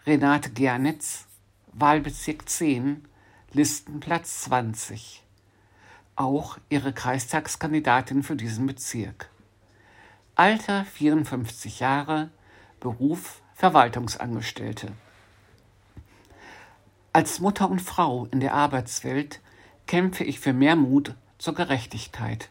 Renate 0.05 0.51
Gernitz, 0.51 1.25
Wahlbezirk 1.73 2.47
10, 2.47 3.09
Listenplatz 3.55 4.43
20. 4.43 5.25
Auch 6.19 6.59
ihre 6.69 6.93
Kreistagskandidatin 6.93 8.25
für 8.25 8.35
diesen 8.35 8.67
Bezirk. 8.67 9.31
Alter 10.35 10.85
54 10.85 11.79
Jahre, 11.79 12.31
Beruf 12.81 13.41
Verwaltungsangestellte. 13.55 14.89
Als 17.13 17.39
Mutter 17.39 17.71
und 17.71 17.81
Frau 17.81 18.27
in 18.33 18.41
der 18.41 18.55
Arbeitswelt 18.55 19.41
kämpfe 19.87 20.25
ich 20.25 20.41
für 20.41 20.53
mehr 20.53 20.75
Mut 20.75 21.15
zur 21.39 21.55
Gerechtigkeit. 21.55 22.51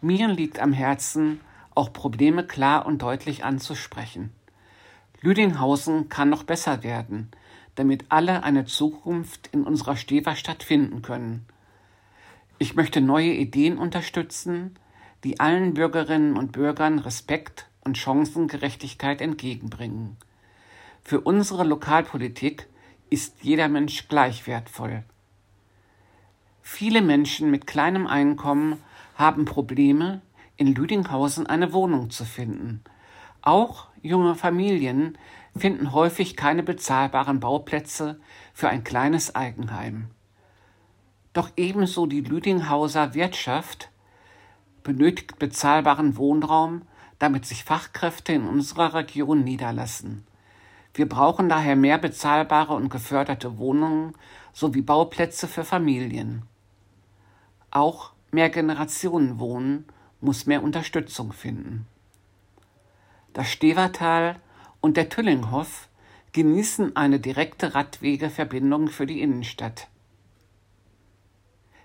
Mir 0.00 0.26
liegt 0.28 0.58
am 0.58 0.72
Herzen, 0.72 1.42
auch 1.74 1.92
Probleme 1.92 2.42
klar 2.42 2.86
und 2.86 3.02
deutlich 3.02 3.44
anzusprechen. 3.44 4.32
Lüdinghausen 5.20 6.08
kann 6.08 6.30
noch 6.30 6.44
besser 6.44 6.82
werden, 6.82 7.30
damit 7.74 8.06
alle 8.08 8.44
eine 8.44 8.64
Zukunft 8.64 9.48
in 9.48 9.64
unserer 9.64 9.96
Steverstadt 9.96 10.62
finden 10.62 11.02
können. 11.02 11.44
Ich 12.60 12.74
möchte 12.74 13.00
neue 13.00 13.32
Ideen 13.32 13.78
unterstützen, 13.78 14.76
die 15.22 15.38
allen 15.38 15.74
Bürgerinnen 15.74 16.36
und 16.36 16.50
Bürgern 16.50 16.98
Respekt 16.98 17.68
und 17.84 17.96
Chancengerechtigkeit 17.96 19.20
entgegenbringen. 19.20 20.16
Für 21.02 21.20
unsere 21.20 21.62
Lokalpolitik 21.62 22.66
ist 23.10 23.36
jeder 23.42 23.68
Mensch 23.68 24.08
gleich 24.08 24.48
wertvoll. 24.48 25.04
Viele 26.62 27.00
Menschen 27.00 27.50
mit 27.50 27.68
kleinem 27.68 28.08
Einkommen 28.08 28.82
haben 29.14 29.44
Probleme, 29.44 30.20
in 30.56 30.74
Lüdinghausen 30.74 31.46
eine 31.46 31.72
Wohnung 31.72 32.10
zu 32.10 32.24
finden. 32.24 32.82
Auch 33.40 33.86
junge 34.02 34.34
Familien 34.34 35.16
finden 35.56 35.92
häufig 35.92 36.36
keine 36.36 36.64
bezahlbaren 36.64 37.38
Bauplätze 37.38 38.20
für 38.52 38.68
ein 38.68 38.82
kleines 38.82 39.36
Eigenheim. 39.36 40.10
Doch 41.38 41.52
ebenso 41.56 42.06
die 42.06 42.22
Lüdinghauser 42.22 43.14
Wirtschaft 43.14 43.90
benötigt 44.82 45.38
bezahlbaren 45.38 46.16
Wohnraum, 46.16 46.82
damit 47.20 47.46
sich 47.46 47.62
Fachkräfte 47.62 48.32
in 48.32 48.44
unserer 48.44 48.94
Region 48.94 49.44
niederlassen. 49.44 50.26
Wir 50.94 51.08
brauchen 51.08 51.48
daher 51.48 51.76
mehr 51.76 51.98
bezahlbare 51.98 52.74
und 52.74 52.88
geförderte 52.88 53.56
Wohnungen 53.56 54.14
sowie 54.52 54.82
Bauplätze 54.82 55.46
für 55.46 55.62
Familien. 55.62 56.42
Auch 57.70 58.14
Mehrgenerationenwohnen 58.32 59.84
muss 60.20 60.46
mehr 60.46 60.64
Unterstützung 60.64 61.32
finden. 61.32 61.86
Das 63.32 63.48
Stevertal 63.48 64.40
und 64.80 64.96
der 64.96 65.08
Tüllinghof 65.08 65.88
genießen 66.32 66.96
eine 66.96 67.20
direkte 67.20 67.76
Radwegeverbindung 67.76 68.88
für 68.88 69.06
die 69.06 69.20
Innenstadt. 69.20 69.86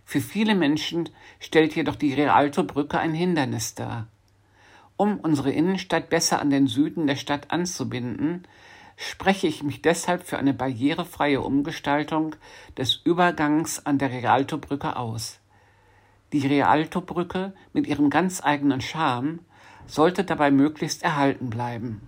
Für 0.05 0.21
viele 0.21 0.55
Menschen 0.55 1.09
stellt 1.39 1.75
jedoch 1.75 1.95
die 1.95 2.13
Rialto-Brücke 2.13 2.99
ein 2.99 3.13
Hindernis 3.13 3.75
dar. 3.75 4.07
Um 4.97 5.19
unsere 5.19 5.51
Innenstadt 5.51 6.09
besser 6.09 6.39
an 6.39 6.49
den 6.49 6.67
Süden 6.67 7.07
der 7.07 7.15
Stadt 7.15 7.51
anzubinden, 7.51 8.47
spreche 8.95 9.47
ich 9.47 9.63
mich 9.63 9.81
deshalb 9.81 10.23
für 10.23 10.37
eine 10.37 10.53
barrierefreie 10.53 11.41
Umgestaltung 11.41 12.35
des 12.77 12.95
Übergangs 13.03 13.85
an 13.85 13.97
der 13.97 14.11
Rialto-Brücke 14.11 14.95
aus. 14.95 15.39
Die 16.31 16.45
Rialto-Brücke 16.45 17.53
mit 17.73 17.87
ihrem 17.87 18.09
ganz 18.09 18.43
eigenen 18.43 18.81
Charme 18.81 19.39
sollte 19.87 20.23
dabei 20.23 20.51
möglichst 20.51 21.03
erhalten 21.03 21.49
bleiben. 21.49 22.07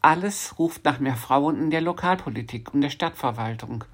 Alles 0.00 0.58
ruft 0.58 0.84
nach 0.84 1.00
mehr 1.00 1.16
Frauen 1.16 1.58
in 1.58 1.70
der 1.70 1.80
Lokalpolitik 1.80 2.74
und 2.74 2.82
der 2.82 2.90
Stadtverwaltung. 2.90 3.84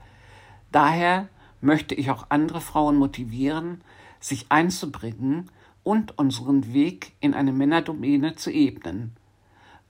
Daher 0.72 1.28
möchte 1.60 1.94
ich 1.94 2.10
auch 2.10 2.26
andere 2.28 2.60
Frauen 2.60 2.96
motivieren, 2.96 3.82
sich 4.20 4.46
einzubringen 4.48 5.50
und 5.82 6.18
unseren 6.18 6.72
Weg 6.72 7.12
in 7.20 7.34
eine 7.34 7.52
Männerdomäne 7.52 8.36
zu 8.36 8.50
ebnen. 8.50 9.16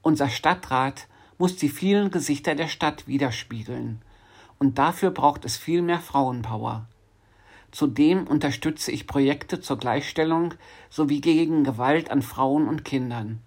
Unser 0.03 0.29
Stadtrat 0.29 1.09
muss 1.39 1.57
die 1.57 1.69
vielen 1.69 2.11
Gesichter 2.11 2.55
der 2.55 2.69
Stadt 2.69 3.07
widerspiegeln, 3.07 4.03
und 4.59 4.79
dafür 4.79 5.11
braucht 5.11 5.45
es 5.45 5.57
viel 5.57 5.83
mehr 5.83 6.01
Frauenpower. 6.01 6.87
Zudem 7.71 8.27
unterstütze 8.27 8.91
ich 8.91 9.07
Projekte 9.07 9.61
zur 9.61 9.79
Gleichstellung 9.79 10.55
sowie 10.91 11.21
gegen 11.21 11.65
Gewalt 11.65 12.11
an 12.11 12.23
Frauen 12.23 12.69
und 12.69 12.85
Kindern. 12.85 13.41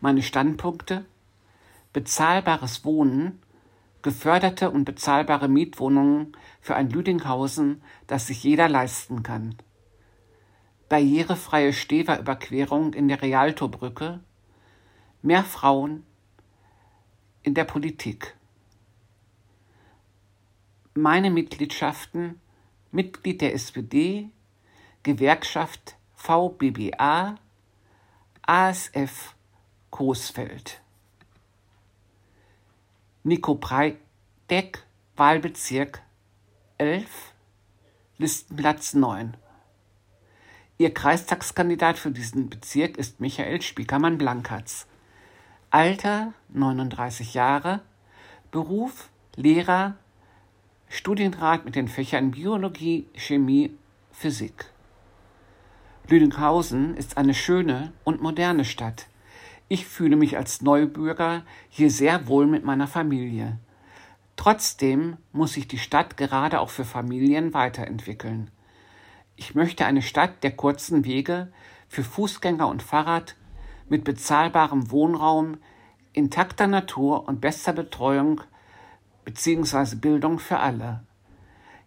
Meine 0.00 0.22
Standpunkte 0.22 1.04
bezahlbares 1.92 2.84
Wohnen, 2.84 3.40
geförderte 4.02 4.70
und 4.70 4.84
bezahlbare 4.84 5.48
Mietwohnungen 5.48 6.36
für 6.60 6.74
ein 6.74 6.90
Lüdinghausen, 6.90 7.82
das 8.06 8.26
sich 8.26 8.42
jeder 8.42 8.68
leisten 8.68 9.22
kann. 9.22 9.56
Barrierefreie 10.88 11.72
Steverüberquerung 11.72 12.94
in 12.94 13.08
der 13.08 13.22
Rialtobrücke, 13.22 14.20
mehr 15.22 15.44
Frauen 15.44 16.04
in 17.42 17.54
der 17.54 17.64
Politik. 17.64 18.36
Meine 20.94 21.30
Mitgliedschaften 21.30 22.40
Mitglied 22.92 23.40
der 23.40 23.54
SPD, 23.54 24.30
Gewerkschaft 25.04 25.96
VBBA, 26.16 27.36
ASF 28.42 29.36
Coesfeld. 29.90 30.80
Nico 33.22 33.54
Breiteck, 33.54 34.86
Wahlbezirk 35.14 36.00
11, 36.78 37.34
Listenplatz 38.16 38.94
9. 38.94 39.36
Ihr 40.78 40.94
Kreistagskandidat 40.94 41.98
für 41.98 42.12
diesen 42.12 42.48
Bezirk 42.48 42.96
ist 42.96 43.20
Michael 43.20 43.60
Spiekermann-Blankatz. 43.60 44.86
Alter 45.68 46.32
39 46.48 47.34
Jahre, 47.34 47.82
Beruf 48.50 49.10
Lehrer, 49.36 49.96
Studienrat 50.88 51.66
mit 51.66 51.76
den 51.76 51.88
Fächern 51.88 52.30
Biologie, 52.30 53.06
Chemie, 53.12 53.76
Physik. 54.12 54.64
Lüdinghausen 56.08 56.96
ist 56.96 57.18
eine 57.18 57.34
schöne 57.34 57.92
und 58.02 58.22
moderne 58.22 58.64
Stadt. 58.64 59.09
Ich 59.72 59.86
fühle 59.86 60.16
mich 60.16 60.36
als 60.36 60.62
Neubürger 60.62 61.44
hier 61.68 61.92
sehr 61.92 62.26
wohl 62.26 62.48
mit 62.48 62.64
meiner 62.64 62.88
Familie. 62.88 63.56
Trotzdem 64.34 65.16
muss 65.30 65.52
sich 65.52 65.68
die 65.68 65.78
Stadt 65.78 66.16
gerade 66.16 66.58
auch 66.58 66.70
für 66.70 66.84
Familien 66.84 67.54
weiterentwickeln. 67.54 68.50
Ich 69.36 69.54
möchte 69.54 69.86
eine 69.86 70.02
Stadt 70.02 70.42
der 70.42 70.56
kurzen 70.56 71.04
Wege 71.04 71.52
für 71.86 72.02
Fußgänger 72.02 72.66
und 72.66 72.82
Fahrrad 72.82 73.36
mit 73.88 74.02
bezahlbarem 74.02 74.90
Wohnraum, 74.90 75.58
intakter 76.14 76.66
Natur 76.66 77.28
und 77.28 77.40
bester 77.40 77.72
Betreuung 77.72 78.40
bzw. 79.24 79.94
Bildung 79.94 80.40
für 80.40 80.58
alle. 80.58 81.04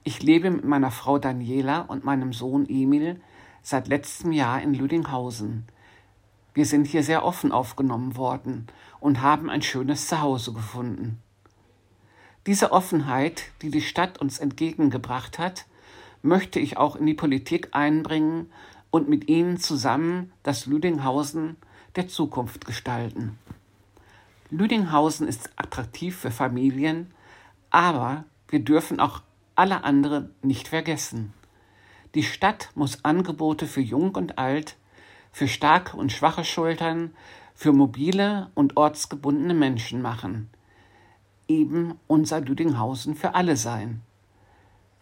Ich 0.06 0.24
lebe 0.24 0.52
mit 0.52 0.64
meiner 0.64 0.92
Frau 0.92 1.20
Daniela 1.20 1.82
und 1.82 2.06
meinem 2.06 2.32
Sohn 2.32 2.66
Emil 2.66 3.20
seit 3.62 3.90
letztem 3.90 4.32
Jahr 4.32 4.62
in 4.62 4.74
Lüdinghausen. 4.74 5.68
Wir 6.54 6.66
sind 6.66 6.86
hier 6.86 7.04
sehr 7.04 7.26
offen 7.26 7.52
aufgenommen 7.52 8.16
worden 8.16 8.68
und 9.00 9.22
haben 9.22 9.50
ein 9.50 9.62
schönes 9.62 10.08
Zuhause 10.08 10.54
gefunden. 10.54 11.20
Diese 12.46 12.72
Offenheit, 12.72 13.46
die 13.62 13.72
die 13.72 13.82
Stadt 13.82 14.20
uns 14.20 14.40
entgegengebracht 14.40 15.40
hat, 15.40 15.66
möchte 16.22 16.60
ich 16.60 16.78
auch 16.78 16.96
in 16.96 17.06
die 17.06 17.14
Politik 17.14 17.70
einbringen 17.72 18.52
und 18.92 19.10
mit 19.10 19.30
Ihnen 19.30 19.58
zusammen 19.58 20.32
das 20.44 20.66
Lüdinghausen 20.66 21.58
der 21.96 22.08
Zukunft 22.08 22.66
gestalten. 22.66 23.38
Lüdinghausen 24.50 25.28
ist 25.28 25.50
attraktiv 25.56 26.16
für 26.18 26.32
Familien, 26.32 27.12
aber 27.72 28.26
wir 28.48 28.60
dürfen 28.60 29.00
auch 29.00 29.22
alle 29.56 29.84
anderen 29.84 30.30
nicht 30.42 30.68
vergessen. 30.68 31.34
Die 32.14 32.24
Stadt 32.24 32.70
muss 32.76 33.04
Angebote 33.04 33.66
für 33.66 33.82
Jung 33.82 34.14
und 34.16 34.38
Alt, 34.38 34.76
für 35.34 35.50
starke 35.50 35.98
und 35.98 36.14
schwache 36.14 36.46
Schultern, 36.46 37.14
für 37.56 37.74
mobile 37.74 38.50
und 38.54 38.78
ortsgebundene 38.78 39.54
Menschen 39.54 40.02
machen. 40.02 40.50
Eben 41.48 42.00
unser 42.08 42.40
Lüdinghausen 42.40 43.16
für 43.16 43.36
alle 43.36 43.58
sein. 43.58 44.02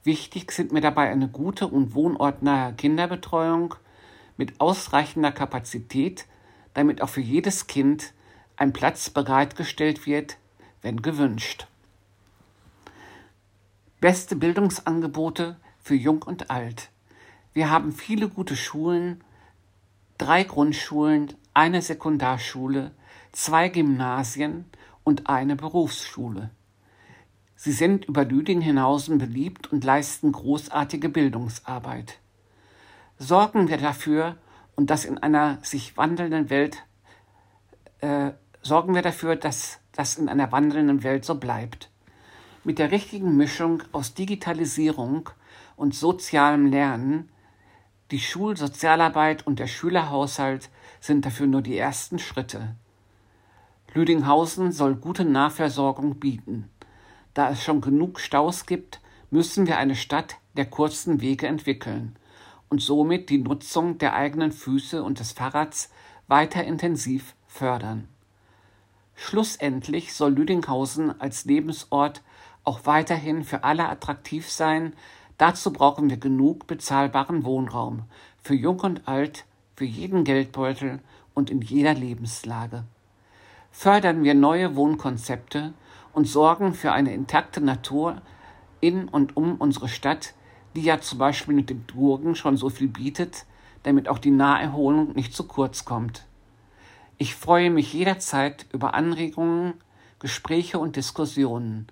Wichtig 0.03 0.51
sind 0.51 0.71
mir 0.71 0.81
dabei 0.81 1.09
eine 1.09 1.27
gute 1.27 1.67
und 1.67 1.93
wohnortnahe 1.93 2.73
Kinderbetreuung 2.73 3.75
mit 4.37 4.59
ausreichender 4.59 5.31
Kapazität, 5.31 6.25
damit 6.73 7.01
auch 7.01 7.09
für 7.09 7.21
jedes 7.21 7.67
Kind 7.67 8.13
ein 8.55 8.73
Platz 8.73 9.09
bereitgestellt 9.09 10.07
wird, 10.07 10.37
wenn 10.81 11.01
gewünscht. 11.01 11.67
Beste 13.99 14.35
Bildungsangebote 14.35 15.57
für 15.79 15.95
Jung 15.95 16.23
und 16.23 16.49
Alt. 16.49 16.89
Wir 17.53 17.69
haben 17.69 17.91
viele 17.91 18.29
gute 18.29 18.55
Schulen, 18.55 19.23
drei 20.21 20.43
Grundschulen, 20.43 21.33
eine 21.55 21.81
Sekundarschule, 21.81 22.91
zwei 23.31 23.69
Gymnasien 23.69 24.65
und 25.03 25.27
eine 25.27 25.55
Berufsschule. 25.55 26.51
Sie 27.55 27.71
sind 27.71 28.05
über 28.05 28.23
Lüding 28.23 28.61
hinaußen 28.61 29.17
beliebt 29.17 29.71
und 29.71 29.83
leisten 29.83 30.31
großartige 30.31 31.09
Bildungsarbeit. 31.09 32.19
Sorgen 33.17 33.67
wir 33.67 33.77
dafür, 33.77 34.37
und 34.75 34.91
das 34.91 35.05
in 35.05 35.17
einer 35.17 35.57
sich 35.63 35.97
wandelnden 35.97 36.49
Welt, 36.51 36.83
äh, 37.99 38.31
sorgen 38.61 38.93
wir 38.93 39.01
dafür, 39.01 39.35
dass 39.35 39.79
das 39.91 40.17
in 40.17 40.29
einer 40.29 40.51
wandelnden 40.51 41.03
Welt 41.03 41.25
so 41.25 41.35
bleibt. 41.35 41.89
Mit 42.63 42.77
der 42.77 42.91
richtigen 42.91 43.37
Mischung 43.37 43.81
aus 43.91 44.13
Digitalisierung 44.13 45.31
und 45.75 45.95
sozialem 45.95 46.67
Lernen, 46.67 47.29
die 48.11 48.19
Schulsozialarbeit 48.19 49.47
und 49.47 49.59
der 49.59 49.67
Schülerhaushalt 49.67 50.69
sind 50.99 51.25
dafür 51.25 51.47
nur 51.47 51.61
die 51.61 51.77
ersten 51.77 52.19
Schritte. 52.19 52.75
Lüdinghausen 53.93 54.71
soll 54.71 54.95
gute 54.95 55.25
Nahversorgung 55.25 56.19
bieten. 56.19 56.69
Da 57.33 57.49
es 57.49 57.63
schon 57.63 57.81
genug 57.81 58.19
Staus 58.19 58.65
gibt, 58.65 59.01
müssen 59.29 59.65
wir 59.67 59.77
eine 59.77 59.95
Stadt 59.95 60.35
der 60.55 60.65
kurzen 60.65 61.21
Wege 61.21 61.47
entwickeln 61.47 62.15
und 62.69 62.81
somit 62.81 63.29
die 63.29 63.37
Nutzung 63.37 63.97
der 63.97 64.13
eigenen 64.13 64.51
Füße 64.51 65.03
und 65.03 65.19
des 65.19 65.31
Fahrrads 65.31 65.89
weiter 66.27 66.63
intensiv 66.63 67.35
fördern. 67.47 68.07
Schlussendlich 69.15 70.13
soll 70.13 70.33
Lüdinghausen 70.33 71.19
als 71.19 71.45
Lebensort 71.45 72.21
auch 72.63 72.85
weiterhin 72.85 73.43
für 73.43 73.63
alle 73.63 73.87
attraktiv 73.89 74.49
sein. 74.49 74.93
Dazu 75.41 75.73
brauchen 75.73 76.07
wir 76.07 76.17
genug 76.17 76.67
bezahlbaren 76.67 77.43
Wohnraum 77.43 78.03
für 78.43 78.53
Jung 78.53 78.79
und 78.81 79.07
Alt, 79.07 79.45
für 79.75 79.85
jeden 79.85 80.23
Geldbeutel 80.23 80.99
und 81.33 81.49
in 81.49 81.63
jeder 81.63 81.95
Lebenslage. 81.95 82.83
Fördern 83.71 84.23
wir 84.23 84.35
neue 84.35 84.75
Wohnkonzepte 84.75 85.73
und 86.13 86.27
sorgen 86.27 86.75
für 86.75 86.91
eine 86.91 87.15
intakte 87.15 87.59
Natur 87.59 88.21
in 88.81 89.07
und 89.07 89.35
um 89.35 89.55
unsere 89.55 89.87
Stadt, 89.87 90.35
die 90.75 90.83
ja 90.83 91.01
zum 91.01 91.17
Beispiel 91.17 91.55
mit 91.55 91.71
dem 91.71 91.85
Burgen 91.85 92.35
schon 92.35 92.55
so 92.55 92.69
viel 92.69 92.87
bietet, 92.87 93.47
damit 93.81 94.09
auch 94.09 94.19
die 94.19 94.29
Naherholung 94.29 95.13
nicht 95.13 95.33
zu 95.33 95.47
kurz 95.47 95.85
kommt. 95.85 96.27
Ich 97.17 97.33
freue 97.33 97.71
mich 97.71 97.93
jederzeit 97.93 98.67
über 98.73 98.93
Anregungen, 98.93 99.73
Gespräche 100.19 100.77
und 100.77 100.97
Diskussionen. 100.97 101.87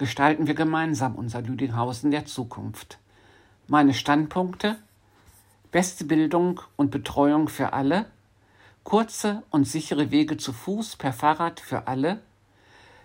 Gestalten 0.00 0.46
wir 0.46 0.54
gemeinsam 0.54 1.14
unser 1.14 1.42
Lüdinghausen 1.42 2.10
der 2.10 2.24
Zukunft. 2.24 2.98
Meine 3.68 3.92
Standpunkte 3.92 4.78
beste 5.72 6.06
Bildung 6.06 6.62
und 6.76 6.90
Betreuung 6.90 7.48
für 7.48 7.74
alle, 7.74 8.06
kurze 8.82 9.42
und 9.50 9.68
sichere 9.68 10.10
Wege 10.10 10.38
zu 10.38 10.54
Fuß 10.54 10.96
per 10.96 11.12
Fahrrad 11.12 11.60
für 11.60 11.86
alle, 11.86 12.22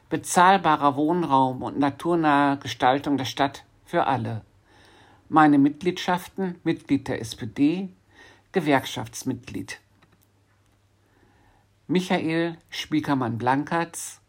bezahlbarer 0.10 0.96
Wohnraum 0.96 1.64
und 1.64 1.78
naturnahe 1.78 2.56
Gestaltung 2.60 3.18
der 3.18 3.26
Stadt 3.26 3.66
für 3.86 4.08
alle. 4.08 4.46
Meine 5.28 5.58
Mitgliedschaften, 5.58 6.62
Mitglied 6.64 7.10
der 7.10 7.20
SPD, 7.20 7.90
Gewerkschaftsmitglied. 8.54 9.82
Michael 11.88 12.56
Spiekermann-Blankertz, 12.70 14.22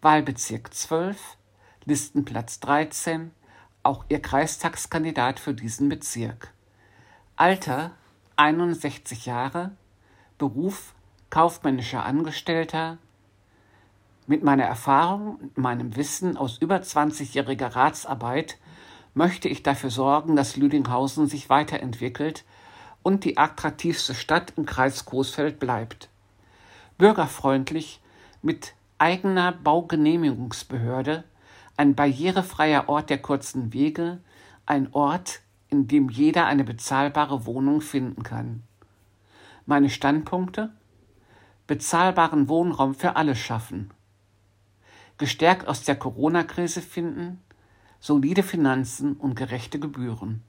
Wahlbezirk 0.00 0.72
12, 0.72 1.38
Listenplatz 1.86 2.60
13, 2.60 3.30
auch 3.82 4.06
ihr 4.08 4.22
Kreistagskandidat 4.22 5.38
für 5.38 5.52
diesen 5.52 5.90
Bezirk. 5.90 6.54
Alter 7.36 7.90
61 8.36 9.26
Jahre, 9.26 9.72
Beruf 10.38 10.94
kaufmännischer 11.28 12.02
Angestellter. 12.02 12.96
Mit 14.26 14.42
meiner 14.42 14.64
Erfahrung 14.64 15.34
und 15.34 15.58
meinem 15.58 15.94
Wissen 15.96 16.38
aus 16.38 16.56
über 16.56 16.76
20-jähriger 16.76 17.76
Ratsarbeit 17.76 18.56
möchte 19.12 19.50
ich 19.50 19.62
dafür 19.62 19.90
sorgen, 19.90 20.36
dass 20.36 20.56
Lüdinghausen 20.56 21.26
sich 21.26 21.50
weiterentwickelt 21.50 22.44
und 23.02 23.24
die 23.24 23.36
attraktivste 23.36 24.14
Stadt 24.14 24.54
im 24.56 24.64
Kreis 24.64 25.04
Coesfeld 25.04 25.58
bleibt. 25.58 26.08
Bürgerfreundlich, 26.96 28.00
mit 28.40 28.72
eigener 28.96 29.52
Baugenehmigungsbehörde 29.52 31.24
ein 31.76 31.94
barrierefreier 31.94 32.88
Ort 32.88 33.10
der 33.10 33.18
kurzen 33.18 33.72
Wege, 33.72 34.20
ein 34.66 34.92
Ort, 34.92 35.40
in 35.68 35.88
dem 35.88 36.08
jeder 36.08 36.46
eine 36.46 36.64
bezahlbare 36.64 37.46
Wohnung 37.46 37.80
finden 37.80 38.22
kann. 38.22 38.62
Meine 39.66 39.90
Standpunkte? 39.90 40.70
Bezahlbaren 41.66 42.48
Wohnraum 42.48 42.94
für 42.94 43.16
alle 43.16 43.34
schaffen. 43.34 43.90
Gestärkt 45.18 45.66
aus 45.66 45.82
der 45.82 45.96
Corona-Krise 45.96 46.82
finden, 46.82 47.40
solide 48.00 48.42
Finanzen 48.42 49.14
und 49.14 49.34
gerechte 49.34 49.80
Gebühren. 49.80 50.42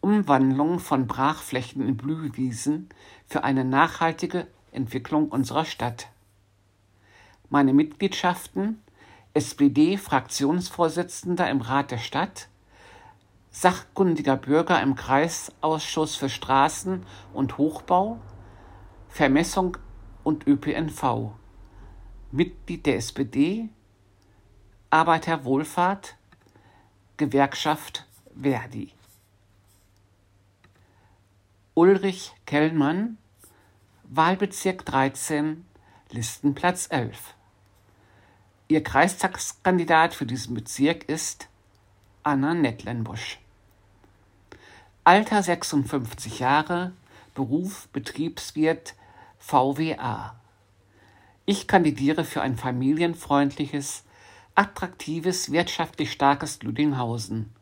Umwandlung 0.00 0.78
von 0.78 1.08
Brachflächen 1.08 1.86
in 1.86 1.96
Blühwiesen 1.96 2.88
für 3.26 3.42
eine 3.42 3.64
nachhaltige 3.64 4.46
Entwicklung 4.70 5.28
unserer 5.30 5.64
Stadt. 5.64 6.08
Meine 7.48 7.72
Mitgliedschaften 7.72 8.80
SPD-Fraktionsvorsitzender 9.36 11.50
im 11.50 11.60
Rat 11.60 11.90
der 11.90 11.98
Stadt, 11.98 12.48
sachkundiger 13.50 14.36
Bürger 14.36 14.80
im 14.80 14.94
Kreisausschuss 14.94 16.16
für 16.16 16.30
Straßen 16.30 17.04
und 17.34 17.58
Hochbau, 17.58 18.18
Vermessung 19.08 19.76
und 20.24 20.46
ÖPNV, 20.46 21.32
Mitglied 22.32 22.86
der 22.86 22.96
SPD, 22.96 23.68
Arbeiterwohlfahrt, 24.88 26.16
Gewerkschaft 27.18 28.06
Verdi. 28.40 28.94
Ulrich 31.74 32.32
Kellmann, 32.46 33.18
Wahlbezirk 34.04 34.86
13, 34.86 35.66
Listenplatz 36.10 36.86
11. 36.90 37.35
Ihr 38.68 38.82
Kreistagskandidat 38.82 40.12
für 40.12 40.26
diesen 40.26 40.54
Bezirk 40.54 41.04
ist 41.04 41.46
Anna 42.24 42.52
Nettlenbusch. 42.52 43.38
Alter 45.04 45.40
56 45.40 46.40
Jahre, 46.40 46.90
Beruf 47.36 47.86
Betriebswirt 47.92 48.96
VWA. 49.38 50.40
Ich 51.44 51.68
kandidiere 51.68 52.24
für 52.24 52.42
ein 52.42 52.56
familienfreundliches, 52.56 54.02
attraktives, 54.56 55.52
wirtschaftlich 55.52 56.10
starkes 56.10 56.60
Lüdinghausen. 56.64 57.54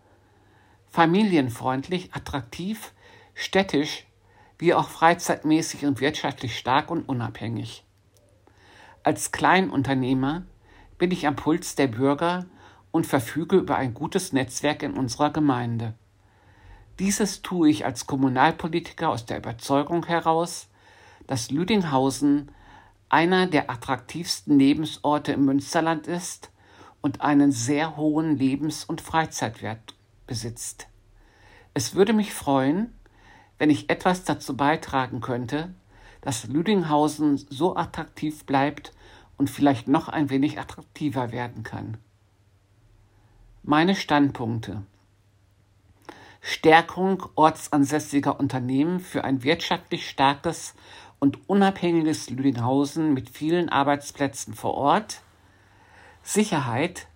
Familienfreundlich, 0.88 2.14
attraktiv, 2.14 2.94
städtisch, 3.34 4.06
wie 4.56 4.72
auch 4.72 4.88
freizeitmäßig 4.88 5.84
und 5.84 6.00
wirtschaftlich 6.00 6.56
stark 6.56 6.90
und 6.90 7.06
unabhängig. 7.06 7.84
Als 9.02 9.32
Kleinunternehmer 9.32 10.44
bin 10.98 11.10
ich 11.10 11.26
am 11.26 11.36
Puls 11.36 11.74
der 11.74 11.88
Bürger 11.88 12.46
und 12.90 13.06
verfüge 13.06 13.56
über 13.56 13.76
ein 13.76 13.94
gutes 13.94 14.32
Netzwerk 14.32 14.82
in 14.82 14.94
unserer 14.94 15.30
Gemeinde. 15.30 15.94
Dieses 16.98 17.42
tue 17.42 17.68
ich 17.68 17.84
als 17.84 18.06
Kommunalpolitiker 18.06 19.08
aus 19.08 19.26
der 19.26 19.38
Überzeugung 19.38 20.06
heraus, 20.06 20.68
dass 21.26 21.50
Lüdinghausen 21.50 22.50
einer 23.08 23.46
der 23.46 23.70
attraktivsten 23.70 24.58
Lebensorte 24.58 25.32
im 25.32 25.44
Münsterland 25.44 26.06
ist 26.06 26.50
und 27.00 27.20
einen 27.20 27.52
sehr 27.52 27.96
hohen 27.96 28.36
Lebens- 28.36 28.84
und 28.84 29.00
Freizeitwert 29.00 29.94
besitzt. 30.26 30.86
Es 31.74 31.94
würde 31.94 32.12
mich 32.12 32.32
freuen, 32.32 32.94
wenn 33.58 33.70
ich 33.70 33.90
etwas 33.90 34.24
dazu 34.24 34.56
beitragen 34.56 35.20
könnte, 35.20 35.74
dass 36.20 36.46
Lüdinghausen 36.46 37.36
so 37.36 37.76
attraktiv 37.76 38.44
bleibt 38.46 38.92
und 39.36 39.50
vielleicht 39.50 39.88
noch 39.88 40.08
ein 40.08 40.30
wenig 40.30 40.58
attraktiver 40.58 41.32
werden 41.32 41.62
kann. 41.62 41.96
Meine 43.62 43.94
Standpunkte. 43.94 44.82
Stärkung 46.40 47.22
ortsansässiger 47.36 48.38
Unternehmen 48.38 49.00
für 49.00 49.24
ein 49.24 49.42
wirtschaftlich 49.42 50.08
starkes 50.08 50.74
und 51.18 51.48
unabhängiges 51.48 52.28
Lüdinghausen 52.28 53.14
mit 53.14 53.30
vielen 53.30 53.70
Arbeitsplätzen 53.70 54.52
vor 54.52 54.74
Ort, 54.74 55.22
Sicherheit, 56.22 57.06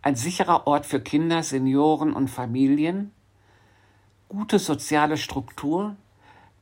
ein 0.00 0.16
sicherer 0.16 0.66
Ort 0.66 0.86
für 0.86 1.00
Kinder, 1.00 1.42
Senioren 1.42 2.14
und 2.14 2.28
Familien, 2.28 3.12
gute 4.30 4.58
soziale 4.58 5.18
Struktur, 5.18 5.96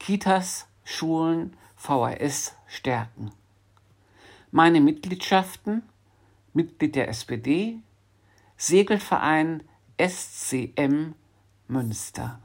Kitas, 0.01 0.67
Schulen, 0.83 1.57
VHS 1.77 2.57
stärken. 2.67 3.31
Meine 4.53 4.81
Mitgliedschaften, 4.81 5.83
Mitglied 6.53 6.95
der 6.95 7.09
SPD, 7.09 7.81
Segelverein 8.57 9.63
SCM 10.01 11.15
Münster. 11.67 12.39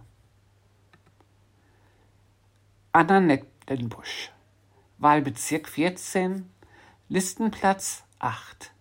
Anna 2.92 3.20
Nettenbusch, 3.20 4.32
Wahlbezirk 4.98 5.70
14, 5.70 6.50
Listenplatz 7.08 8.04
8. 8.18 8.72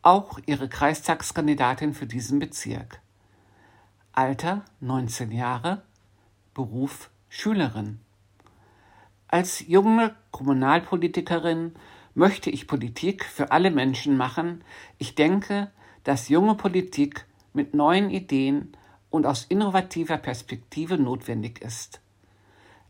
Auch 0.00 0.38
ihre 0.46 0.68
Kreistagskandidatin 0.68 1.92
für 1.92 2.06
diesen 2.06 2.38
Bezirk. 2.38 3.00
Alter 4.12 4.64
19 4.80 5.30
Jahre, 5.30 5.82
Beruf 6.54 7.10
Schülerin. 7.28 8.00
Als 9.28 9.60
junge 9.66 10.16
Kommunalpolitikerin 10.30 11.74
möchte 12.14 12.50
ich 12.50 12.66
Politik 12.66 13.24
für 13.24 13.52
alle 13.52 13.70
Menschen 13.70 14.16
machen. 14.16 14.62
Ich 14.98 15.14
denke, 15.14 15.70
dass 16.04 16.28
junge 16.28 16.54
Politik 16.54 17.26
mit 17.52 17.74
neuen 17.74 18.10
Ideen 18.10 18.76
und 19.10 19.26
aus 19.26 19.44
innovativer 19.44 20.16
Perspektive 20.18 20.98
notwendig 20.98 21.60
ist. 21.60 22.00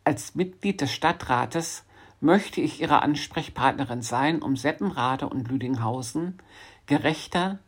Als 0.05 0.35
Mitglied 0.35 0.81
des 0.81 0.93
Stadtrates 0.93 1.85
möchte 2.21 2.61
ich 2.61 2.81
Ihre 2.81 3.03
Ansprechpartnerin 3.03 4.03
sein, 4.03 4.43
um 4.43 4.57
Seppenrade 4.57 5.29
und 5.29 5.49
Lüdinghausen 5.49 6.39
gerechter, 6.87 7.59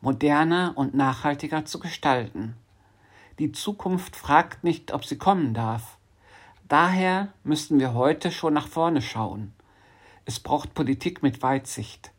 moderner 0.00 0.72
und 0.76 0.94
nachhaltiger 0.94 1.64
zu 1.64 1.78
gestalten. 1.78 2.54
Die 3.38 3.52
Zukunft 3.52 4.16
fragt 4.16 4.64
nicht, 4.64 4.92
ob 4.92 5.04
sie 5.04 5.18
kommen 5.18 5.52
darf. 5.52 5.98
Daher 6.68 7.28
müssen 7.44 7.78
wir 7.78 7.94
heute 7.94 8.30
schon 8.30 8.54
nach 8.54 8.68
vorne 8.68 9.02
schauen. 9.02 9.52
Es 10.26 10.38
braucht 10.38 10.74
Politik 10.74 11.22
mit 11.22 11.40
Weitsicht. 11.40 12.12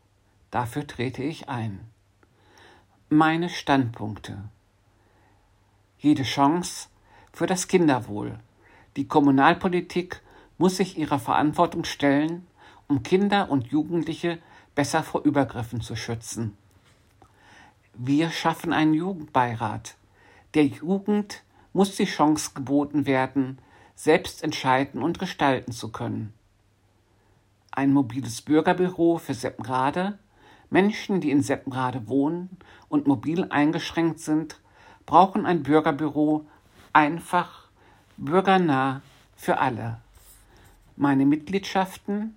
Dafür 0.50 0.88
trete 0.88 1.22
ich 1.22 1.48
ein. 1.48 1.80
Meine 3.10 3.50
Standpunkte 3.50 4.50
jede 6.00 6.24
Chance 6.24 6.90
für 7.34 7.48
das 7.48 7.68
Kinderwohl. 7.68 8.40
Die 8.96 9.08
Kommunalpolitik 9.08 10.22
muss 10.58 10.78
sich 10.78 10.98
ihrer 10.98 11.20
Verantwortung 11.20 11.84
stellen, 11.84 12.46
um 12.88 13.04
Kinder 13.04 13.50
und 13.50 13.68
Jugendliche 13.68 14.40
besser 14.76 15.04
vor 15.04 15.24
Übergriffen 15.24 15.82
zu 15.82 15.96
schützen. 15.96 16.56
Wir 17.94 18.30
schaffen 18.30 18.74
einen 18.74 18.94
Jugendbeirat. 18.94 19.96
Der 20.54 20.66
Jugend 20.66 21.44
muss 21.74 21.96
die 21.96 22.06
Chance 22.06 22.52
geboten 22.54 23.06
werden, 23.06 23.58
selbst 23.96 24.44
entscheiden 24.44 25.02
und 25.02 25.20
gestalten 25.20 25.72
zu 25.72 25.92
können. 25.92 26.34
Ein 27.78 27.94
mobiles 27.94 28.42
Bürgerbüro 28.42 29.20
für 29.20 29.36
Seppenrade. 29.36 30.18
Menschen, 30.72 31.22
die 31.22 31.30
in 31.30 31.44
Seppenrade 31.44 32.08
wohnen 32.08 32.58
und 32.90 33.06
mobil 33.06 33.46
eingeschränkt 33.52 34.20
sind, 34.20 34.60
brauchen 35.06 35.46
ein 35.46 35.62
Bürgerbüro 35.62 36.48
einfach, 36.92 37.70
bürgernah 38.18 39.04
für 39.36 39.60
alle. 39.60 40.02
Meine 40.96 41.28
Mitgliedschaften, 41.28 42.36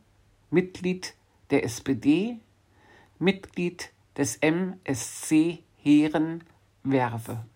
Mitglied 0.51 1.15
der 1.49 1.65
SPD, 1.65 2.39
Mitglied 3.19 3.93
des 4.19 4.37
MSC 4.43 5.65
Heeren 5.79 6.45
Werve. 6.83 7.47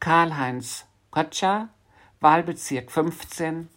Karl-Heinz 0.00 0.86
Kotscher, 1.10 1.68
Wahlbezirk 2.20 2.90
15, 2.90 3.68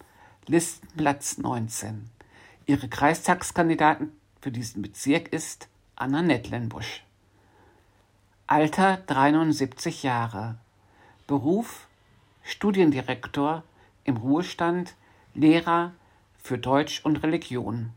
Listenplatz 0.46 1.36
19. 1.36 2.08
Ihre 2.66 2.88
Kreistagskandidatin 2.88 4.10
für 4.40 4.50
diesen 4.50 4.80
Bezirk 4.80 5.28
ist 5.28 5.68
Anna 5.96 6.22
Nettlenbusch. 6.22 7.04
Alter 8.46 8.96
73 9.06 10.02
Jahre. 10.02 10.56
Beruf 11.26 11.86
Studiendirektor 12.42 13.62
im 14.04 14.16
Ruhestand, 14.16 14.94
Lehrer 15.34 15.92
für 16.42 16.56
Deutsch 16.56 17.04
und 17.04 17.22
Religion. 17.22 17.92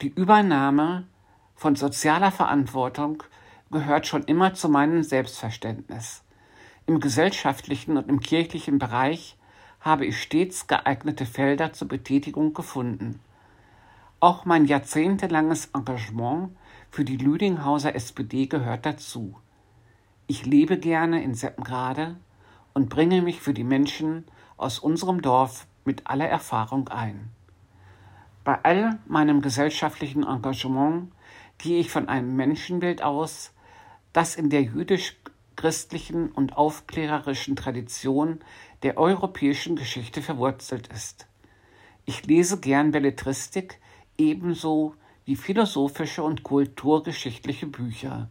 Die 0.00 0.08
Übernahme 0.08 1.06
von 1.54 1.76
sozialer 1.76 2.32
Verantwortung 2.32 3.22
gehört 3.70 4.06
schon 4.06 4.24
immer 4.24 4.54
zu 4.54 4.70
meinem 4.70 5.02
Selbstverständnis. 5.02 6.22
Im 6.86 6.98
gesellschaftlichen 6.98 7.98
und 7.98 8.08
im 8.08 8.20
kirchlichen 8.20 8.78
Bereich 8.78 9.35
habe 9.86 10.04
ich 10.04 10.20
stets 10.20 10.66
geeignete 10.66 11.24
Felder 11.24 11.72
zur 11.72 11.86
Betätigung 11.86 12.52
gefunden. 12.52 13.20
Auch 14.18 14.44
mein 14.44 14.64
jahrzehntelanges 14.64 15.70
Engagement 15.72 16.50
für 16.90 17.04
die 17.04 17.16
Lüdinghauser 17.16 17.94
SPD 17.94 18.46
gehört 18.46 18.84
dazu. 18.84 19.36
Ich 20.26 20.44
lebe 20.44 20.76
gerne 20.76 21.22
in 21.22 21.34
Seppenrade 21.34 22.16
und 22.74 22.88
bringe 22.88 23.22
mich 23.22 23.40
für 23.40 23.54
die 23.54 23.64
Menschen 23.64 24.24
aus 24.56 24.80
unserem 24.80 25.22
Dorf 25.22 25.68
mit 25.84 26.08
aller 26.08 26.28
Erfahrung 26.28 26.88
ein. 26.88 27.30
Bei 28.42 28.58
all 28.64 28.98
meinem 29.06 29.40
gesellschaftlichen 29.40 30.24
Engagement 30.24 31.12
gehe 31.58 31.78
ich 31.78 31.90
von 31.90 32.08
einem 32.08 32.34
Menschenbild 32.34 33.02
aus, 33.02 33.52
das 34.12 34.34
in 34.34 34.50
der 34.50 34.62
jüdisch-christlichen 35.56 36.30
und 36.30 36.56
aufklärerischen 36.56 37.56
Tradition 37.56 38.40
der 38.82 38.98
europäischen 38.98 39.76
Geschichte 39.76 40.22
verwurzelt 40.22 40.88
ist. 40.88 41.26
Ich 42.04 42.26
lese 42.26 42.60
gern 42.60 42.92
Belletristik, 42.92 43.80
ebenso 44.18 44.94
wie 45.24 45.36
philosophische 45.36 46.22
und 46.22 46.42
kulturgeschichtliche 46.42 47.66
Bücher. 47.66 48.28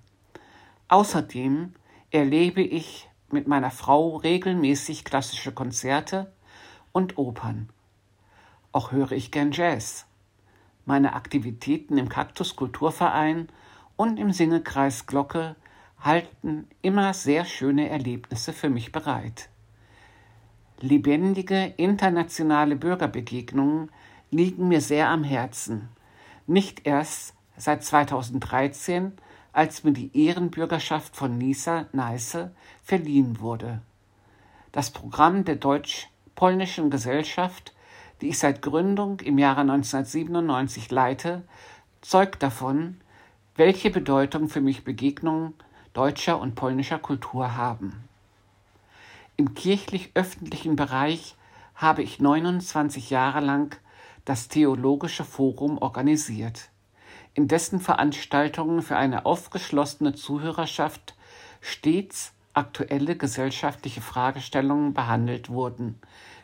Außerdem 0.87 1.73
erlebe 2.11 2.61
ich 2.61 3.09
mit 3.31 3.47
meiner 3.47 3.71
Frau 3.71 4.17
regelmäßig 4.17 5.03
klassische 5.03 5.51
Konzerte 5.51 6.31
und 6.93 7.17
Opern. 7.17 7.69
Auch 8.71 8.91
höre 8.91 9.11
ich 9.11 9.31
gern 9.31 9.51
Jazz. 9.51 10.05
Meine 10.85 11.13
Aktivitäten 11.13 11.97
im 11.97 12.07
Kaktus 12.07 12.55
Kulturverein 12.55 13.49
und 13.97 14.19
im 14.19 14.31
Singekreis 14.31 15.07
Glocke 15.07 15.55
halten 16.05 16.67
immer 16.81 17.13
sehr 17.13 17.43
schöne 17.43 17.89
Erlebnisse 17.89 18.53
für 18.53 18.69
mich 18.69 18.93
bereit. 18.93 19.49
Lebendige 20.79 21.73
internationale 21.77 22.77
Bürgerbegegnungen 22.77 23.89
liegen 24.31 24.67
mir 24.67 24.81
sehr 24.81 25.09
am 25.09 25.23
Herzen 25.23 25.89
nicht 26.47 26.85
erst 26.85 27.33
seit 27.57 27.83
2013, 27.83 29.13
als 29.53 29.83
mir 29.83 29.93
die 29.93 30.25
Ehrenbürgerschaft 30.25 31.15
von 31.15 31.37
Nisa 31.37 31.85
Neiße 31.93 32.51
verliehen 32.83 33.39
wurde. 33.39 33.81
Das 34.71 34.91
Programm 34.91 35.45
der 35.45 35.55
deutsch-polnischen 35.55 36.89
Gesellschaft, 36.89 37.73
die 38.21 38.29
ich 38.29 38.39
seit 38.39 38.61
Gründung 38.61 39.21
im 39.21 39.37
Jahre 39.37 39.61
1997 39.61 40.91
leite, 40.91 41.43
zeugt 42.01 42.43
davon, 42.43 42.97
welche 43.55 43.89
Bedeutung 43.89 44.49
für 44.49 44.61
mich 44.61 44.83
Begegnungen 44.83 45.53
deutscher 45.95 46.39
und 46.39 46.55
polnischer 46.55 46.99
Kultur 46.99 47.55
haben. 47.55 48.03
Im 49.37 49.53
kirchlich-öffentlichen 49.53 50.75
Bereich 50.75 51.35
habe 51.73 52.03
ich 52.03 52.19
29 52.19 53.09
Jahre 53.09 53.39
lang 53.39 53.77
das 54.25 54.49
Theologische 54.49 55.23
Forum 55.23 55.77
organisiert, 55.77 56.69
in 57.33 57.47
dessen 57.47 57.79
Veranstaltungen 57.79 58.81
für 58.81 58.97
eine 58.97 59.25
aufgeschlossene 59.25 60.13
Zuhörerschaft 60.13 61.15
stets 61.61 62.33
aktuelle 62.53 63.15
gesellschaftliche 63.15 64.01
Fragestellungen 64.01 64.93
behandelt 64.93 65.49
wurden, 65.49 65.99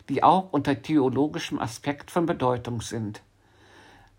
die 0.09 0.23
auch 0.23 0.51
unter 0.51 0.81
theologischem 0.81 1.59
Aspekt 1.59 2.09
von 2.09 2.25
Bedeutung 2.25 2.81
sind. 2.81 3.21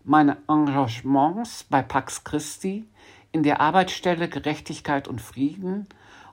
Meine 0.03 0.37
Engagements 0.47 1.63
bei 1.63 1.81
Pax 1.81 2.23
Christi, 2.23 2.85
in 3.33 3.43
der 3.43 3.59
Arbeitsstelle 3.59 4.29
Gerechtigkeit 4.29 5.09
und 5.09 5.19
Frieden 5.19 5.87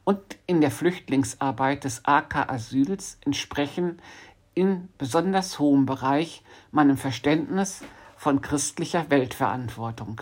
und 0.04 0.20
in 0.46 0.60
der 0.60 0.70
Flüchtlingsarbeit 0.70 1.84
des 1.84 2.04
AK 2.04 2.48
Asyls 2.48 3.18
entsprechen 3.24 3.98
in 4.54 4.88
besonders 4.98 5.58
hohem 5.58 5.86
Bereich 5.86 6.42
meinem 6.70 6.98
Verständnis 6.98 7.82
von 8.16 8.42
christlicher 8.42 9.08
Weltverantwortung. 9.08 10.20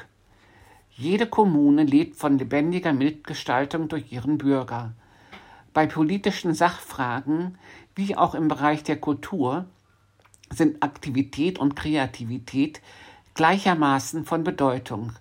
Jede 0.91 1.27
Kommune 1.27 1.83
lebt 1.83 2.17
von 2.17 2.39
lebendiger 2.39 2.93
Mitgestaltung 2.93 3.89
durch 3.89 4.13
ihren 4.13 4.39
Bürger. 4.39 4.93
Bei 5.75 5.87
politischen 5.87 6.55
Sachfragen 6.55 7.59
wie 7.97 8.17
auch 8.17 8.35
im 8.37 8.47
Bereich 8.47 8.85
der 8.85 9.01
Kultur 9.01 9.67
sind 10.51 10.83
Aktivität 10.83 11.59
und 11.59 11.75
Kreativität 11.75 12.81
gleichermaßen 13.35 14.25
von 14.25 14.45
Bedeutung. 14.45 15.13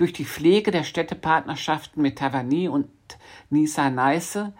Durch 0.00 0.14
die 0.14 0.24
Pflege 0.24 0.70
der 0.70 0.84
Städtepartnerschaften 0.84 2.00
mit 2.00 2.16
Taverny 2.16 2.68
und 2.68 2.88
Nisa 3.50 3.90
Neiße 3.90 4.50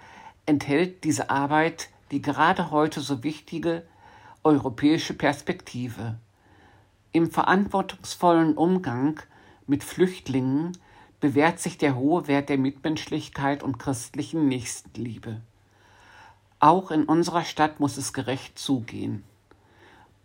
enthält 0.45 1.03
diese 1.03 1.31
Arbeit 1.31 1.89
die 2.11 2.21
gerade 2.21 2.71
heute 2.71 3.01
so 3.01 3.23
wichtige 3.23 3.87
europäische 4.45 5.15
Perspektive. 5.15 6.19
Im 7.13 7.31
verantwortungsvollen 7.31 8.55
Umgang 8.55 9.23
mit 9.67 9.83
Flüchtlingen 9.83 10.77
bewährt 11.21 11.59
sich 11.59 11.79
der 11.79 11.97
hohe 11.97 12.27
Wert 12.27 12.51
der 12.51 12.59
Mitmenschlichkeit 12.59 13.63
und 13.63 13.79
christlichen 13.79 14.47
Nächstenliebe. 14.47 15.41
Auch 16.59 16.91
in 16.91 17.05
unserer 17.05 17.45
Stadt 17.45 17.81
muss 17.81 17.97
es 17.97 18.13
gerecht 18.13 18.59
zugehen. 18.59 19.25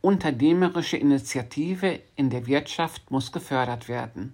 Unternehmerische 0.01 0.97
Initiative 0.97 2.01
in 2.17 2.29
der 2.29 2.47
Wirtschaft 2.47 3.11
muss 3.11 3.31
gefördert 3.31 3.87
werden. 3.87 4.33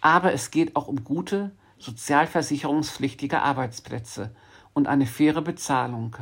Aber 0.00 0.32
es 0.32 0.50
geht 0.50 0.76
auch 0.76 0.88
um 0.88 1.04
gute, 1.04 1.52
sozialversicherungspflichtige 1.78 3.42
Arbeitsplätze 3.42 4.34
und 4.72 4.86
eine 4.86 5.06
faire 5.06 5.42
Bezahlung. 5.42 6.16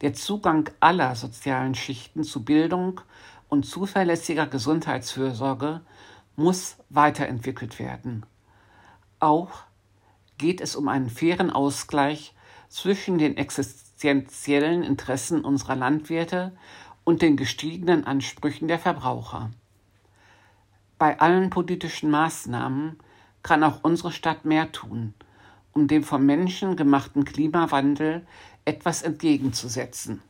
Der 0.00 0.14
Zugang 0.14 0.70
aller 0.80 1.14
sozialen 1.14 1.74
Schichten 1.74 2.24
zu 2.24 2.44
Bildung 2.44 3.00
und 3.48 3.66
zuverlässiger 3.66 4.46
Gesundheitsfürsorge 4.46 5.80
muss 6.34 6.76
weiterentwickelt 6.88 7.78
werden. 7.78 8.26
Auch 9.20 9.50
geht 10.38 10.60
es 10.60 10.74
um 10.74 10.88
einen 10.88 11.10
fairen 11.10 11.50
Ausgleich 11.50 12.34
zwischen 12.68 13.18
den 13.18 13.36
existenziellen 13.36 14.82
Interessen 14.82 15.44
unserer 15.44 15.76
Landwirte 15.76 16.56
und 17.04 17.22
den 17.22 17.36
gestiegenen 17.36 18.04
Ansprüchen 18.04 18.66
der 18.66 18.78
Verbraucher. 18.78 19.50
Bei 21.02 21.18
allen 21.18 21.50
politischen 21.50 22.12
Maßnahmen 22.12 22.96
kann 23.42 23.64
auch 23.64 23.80
unsere 23.82 24.12
Stadt 24.12 24.44
mehr 24.44 24.70
tun, 24.70 25.14
um 25.72 25.88
dem 25.88 26.04
vom 26.04 26.24
Menschen 26.24 26.76
gemachten 26.76 27.24
Klimawandel 27.24 28.24
etwas 28.64 29.02
entgegenzusetzen. 29.02 30.22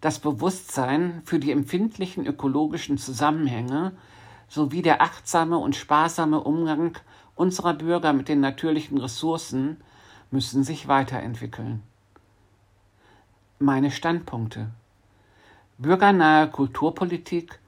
Das 0.00 0.18
Bewusstsein 0.18 1.20
für 1.26 1.38
die 1.38 1.50
empfindlichen 1.52 2.24
ökologischen 2.24 2.96
Zusammenhänge 2.96 3.92
sowie 4.48 4.80
der 4.80 5.02
achtsame 5.02 5.58
und 5.58 5.76
sparsame 5.76 6.40
Umgang 6.40 6.96
unserer 7.34 7.74
Bürger 7.74 8.14
mit 8.14 8.30
den 8.30 8.40
natürlichen 8.40 8.96
Ressourcen 8.96 9.76
müssen 10.30 10.64
sich 10.64 10.88
weiterentwickeln. 10.88 11.82
Meine 13.58 13.90
Standpunkte 13.90 14.70
bürgernahe 15.76 16.48
Kulturpolitik 16.48 17.60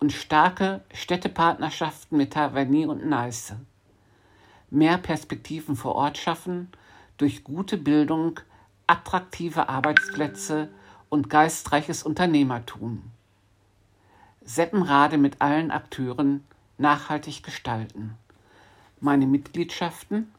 und 0.00 0.12
starke 0.12 0.82
Städtepartnerschaften 0.92 2.18
mit 2.18 2.32
Taverny 2.32 2.86
und 2.86 3.06
Neiße 3.06 3.58
mehr 4.70 4.98
Perspektiven 4.98 5.76
vor 5.76 5.96
Ort 5.96 6.16
schaffen 6.16 6.68
durch 7.18 7.44
gute 7.44 7.76
Bildung, 7.76 8.40
attraktive 8.86 9.68
Arbeitsplätze 9.68 10.70
und 11.08 11.28
geistreiches 11.28 12.02
Unternehmertum. 12.02 13.10
Seppenrade 14.42 15.18
mit 15.18 15.40
allen 15.40 15.70
Akteuren 15.70 16.44
nachhaltig 16.78 17.42
gestalten. 17.42 18.16
Meine 19.00 19.26
Mitgliedschaften 19.26 20.32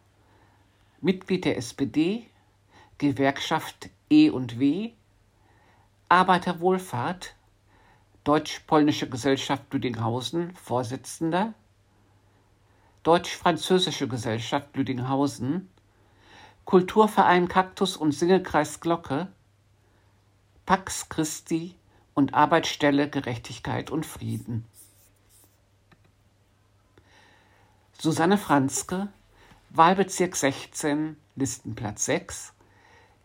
Mitglied 1.03 1.45
der 1.45 1.57
SPD, 1.57 2.27
Gewerkschaft 2.99 3.89
E 4.09 4.29
und 4.29 4.59
W, 4.59 4.91
Arbeiterwohlfahrt, 6.09 7.35
Deutsch-Polnische 8.23 9.09
Gesellschaft 9.09 9.73
Lüdinghausen, 9.73 10.53
Vorsitzender, 10.55 11.53
Deutsch-Französische 13.03 14.07
Gesellschaft 14.07 14.75
Lüdinghausen, 14.75 15.69
Kulturverein 16.65 17.47
Kaktus 17.47 17.97
und 17.97 18.11
Singelkreis 18.11 18.79
Glocke, 18.79 19.27
Pax 20.67 21.09
Christi 21.09 21.75
und 22.13 22.35
Arbeitsstelle 22.35 23.09
Gerechtigkeit 23.09 23.89
und 23.89 24.05
Frieden. 24.05 24.65
Susanne 27.97 28.37
Franzke, 28.37 29.07
Wahlbezirk 29.71 30.35
16, 30.35 31.17
Listenplatz 31.35 32.05
6. 32.05 32.53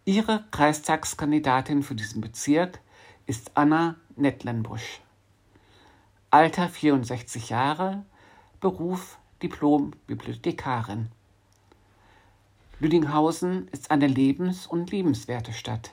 Ihre 0.06 0.44
Kreistagskandidatin 0.52 1.82
für 1.82 1.94
diesen 1.94 2.20
Bezirk 2.20 2.80
ist 3.26 3.50
Anna 3.54 3.96
Nettlenbusch. 4.18 5.02
Alter 6.30 6.70
64 6.70 7.50
Jahre, 7.50 8.02
Beruf 8.60 9.18
Diplom-Bibliothekarin. 9.42 11.08
Lüdinghausen 12.80 13.68
ist 13.68 13.90
eine 13.90 14.06
lebens- 14.06 14.66
und 14.66 14.90
liebenswerte 14.90 15.52
Stadt. 15.52 15.92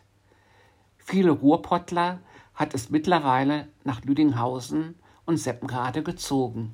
Viele 0.97 1.31
Ruhrpottler 1.31 2.19
hat 2.55 2.73
es 2.73 2.89
mittlerweile 2.89 3.67
nach 3.83 4.05
Lüdinghausen 4.05 4.95
und 5.25 5.35
Seppenrade 5.35 6.01
gezogen, 6.01 6.73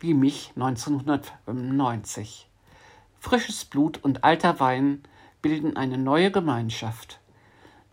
wie 0.00 0.14
mich 0.14 0.50
1995. 0.56 2.50
Frisches 3.20 3.64
Blut 3.64 4.02
und 4.02 4.24
alter 4.24 4.58
Wein 4.58 5.04
bilden 5.40 5.76
eine 5.76 5.98
neue 5.98 6.32
Gemeinschaft. 6.32 7.20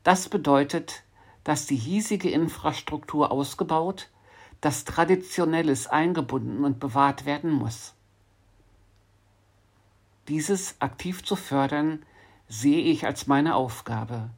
Das 0.04 0.30
bedeutet, 0.30 1.05
dass 1.46 1.68
die 1.68 1.78
hiesige 1.78 2.30
Infrastruktur 2.30 3.32
ausgebaut, 3.32 4.10
das 4.60 4.84
Traditionelles 4.84 5.88
eingebunden 5.88 6.66
und 6.66 6.80
bewahrt 6.80 7.26
werden 7.26 7.52
muss. 7.52 7.94
Dieses 10.28 10.76
aktiv 10.82 11.24
zu 11.24 11.36
fördern, 11.36 12.04
sehe 12.50 12.82
ich 12.82 13.06
als 13.06 13.28
meine 13.28 13.56
Aufgabe. 13.56 14.32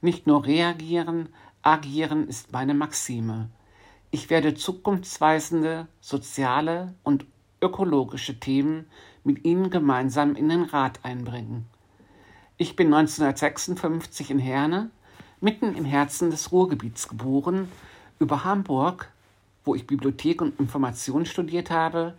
Nicht 0.00 0.26
nur 0.26 0.44
reagieren, 0.44 1.28
agieren 1.62 2.26
ist 2.28 2.52
meine 2.52 2.74
Maxime. 2.74 3.48
Ich 4.10 4.28
werde 4.28 4.54
zukunftsweisende, 4.54 5.86
soziale 6.00 6.94
und 7.04 7.24
ökologische 7.60 8.40
Themen 8.40 8.86
mit 9.22 9.44
Ihnen 9.44 9.70
gemeinsam 9.70 10.34
in 10.34 10.48
den 10.48 10.64
Rat 10.64 11.00
einbringen. 11.04 11.66
Ich 12.56 12.74
bin 12.74 12.92
1956 12.92 14.32
in 14.32 14.40
Herne, 14.40 14.90
mitten 15.42 15.74
im 15.74 15.84
Herzen 15.84 16.30
des 16.30 16.52
Ruhrgebiets 16.52 17.08
geboren, 17.08 17.68
über 18.18 18.44
Hamburg 18.44 19.12
wo 19.64 19.74
ich 19.74 19.86
Bibliothek 19.86 20.42
und 20.42 20.58
Information 20.58 21.26
studiert 21.26 21.70
habe, 21.70 22.14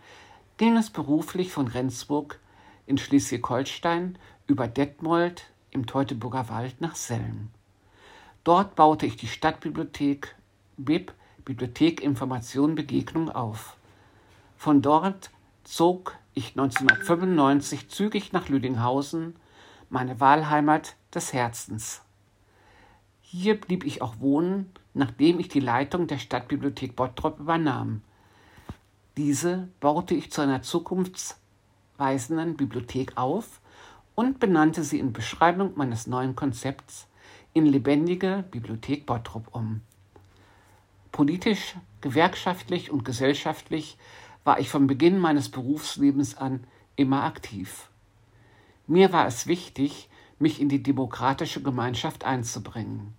ging 0.56 0.76
es 0.76 0.90
beruflich 0.90 1.52
von 1.52 1.68
Rendsburg 1.68 2.38
in 2.86 2.98
Schleswig-Holstein 2.98 4.18
über 4.46 4.68
Detmold 4.68 5.46
im 5.70 5.86
Teutoburger 5.86 6.48
Wald 6.48 6.80
nach 6.80 6.94
Selm. 6.94 7.50
Dort 8.44 8.74
baute 8.74 9.06
ich 9.06 9.16
die 9.16 9.26
Stadtbibliothek 9.26 10.34
BIP 10.76 11.12
Bibliothek 11.44 12.00
Information 12.00 12.74
Begegnung 12.74 13.30
auf. 13.30 13.76
Von 14.56 14.80
dort 14.80 15.30
zog 15.64 16.16
ich 16.32 16.50
1995 16.50 17.90
zügig 17.90 18.32
nach 18.32 18.48
Lüdinghausen, 18.48 19.36
meine 19.90 20.20
Wahlheimat 20.20 20.96
des 21.14 21.34
Herzens. 21.34 22.03
Hier 23.36 23.60
blieb 23.60 23.84
ich 23.84 24.00
auch 24.00 24.20
wohnen 24.20 24.70
nachdem 24.94 25.40
ich 25.40 25.48
die 25.48 25.60
Leitung 25.60 26.06
der 26.06 26.18
Stadtbibliothek 26.18 26.94
Bottrop 26.94 27.40
übernahm. 27.40 28.00
Diese 29.16 29.68
baute 29.80 30.14
ich 30.14 30.30
zu 30.30 30.40
einer 30.40 30.62
zukunftsweisenden 30.62 32.56
Bibliothek 32.56 33.16
auf 33.16 33.60
und 34.14 34.38
benannte 34.38 34.84
sie 34.84 35.00
in 35.00 35.12
Beschreibung 35.12 35.72
meines 35.76 36.06
neuen 36.06 36.36
Konzepts 36.36 37.08
in 37.52 37.66
lebendige 37.66 38.44
Bibliothek 38.50 39.04
Bottrop 39.04 39.52
um. 39.52 39.80
Politisch, 41.10 41.74
gewerkschaftlich 42.00 42.90
und 42.92 43.04
gesellschaftlich 43.04 43.98
war 44.44 44.60
ich 44.60 44.70
vom 44.70 44.86
Beginn 44.86 45.18
meines 45.18 45.48
Berufslebens 45.48 46.36
an 46.36 46.64
immer 46.96 47.24
aktiv. 47.24 47.88
Mir 48.86 49.12
war 49.12 49.26
es 49.26 49.48
wichtig, 49.48 50.08
mich 50.38 50.60
in 50.60 50.68
die 50.68 50.82
demokratische 50.82 51.62
Gemeinschaft 51.62 52.24
einzubringen. 52.24 53.14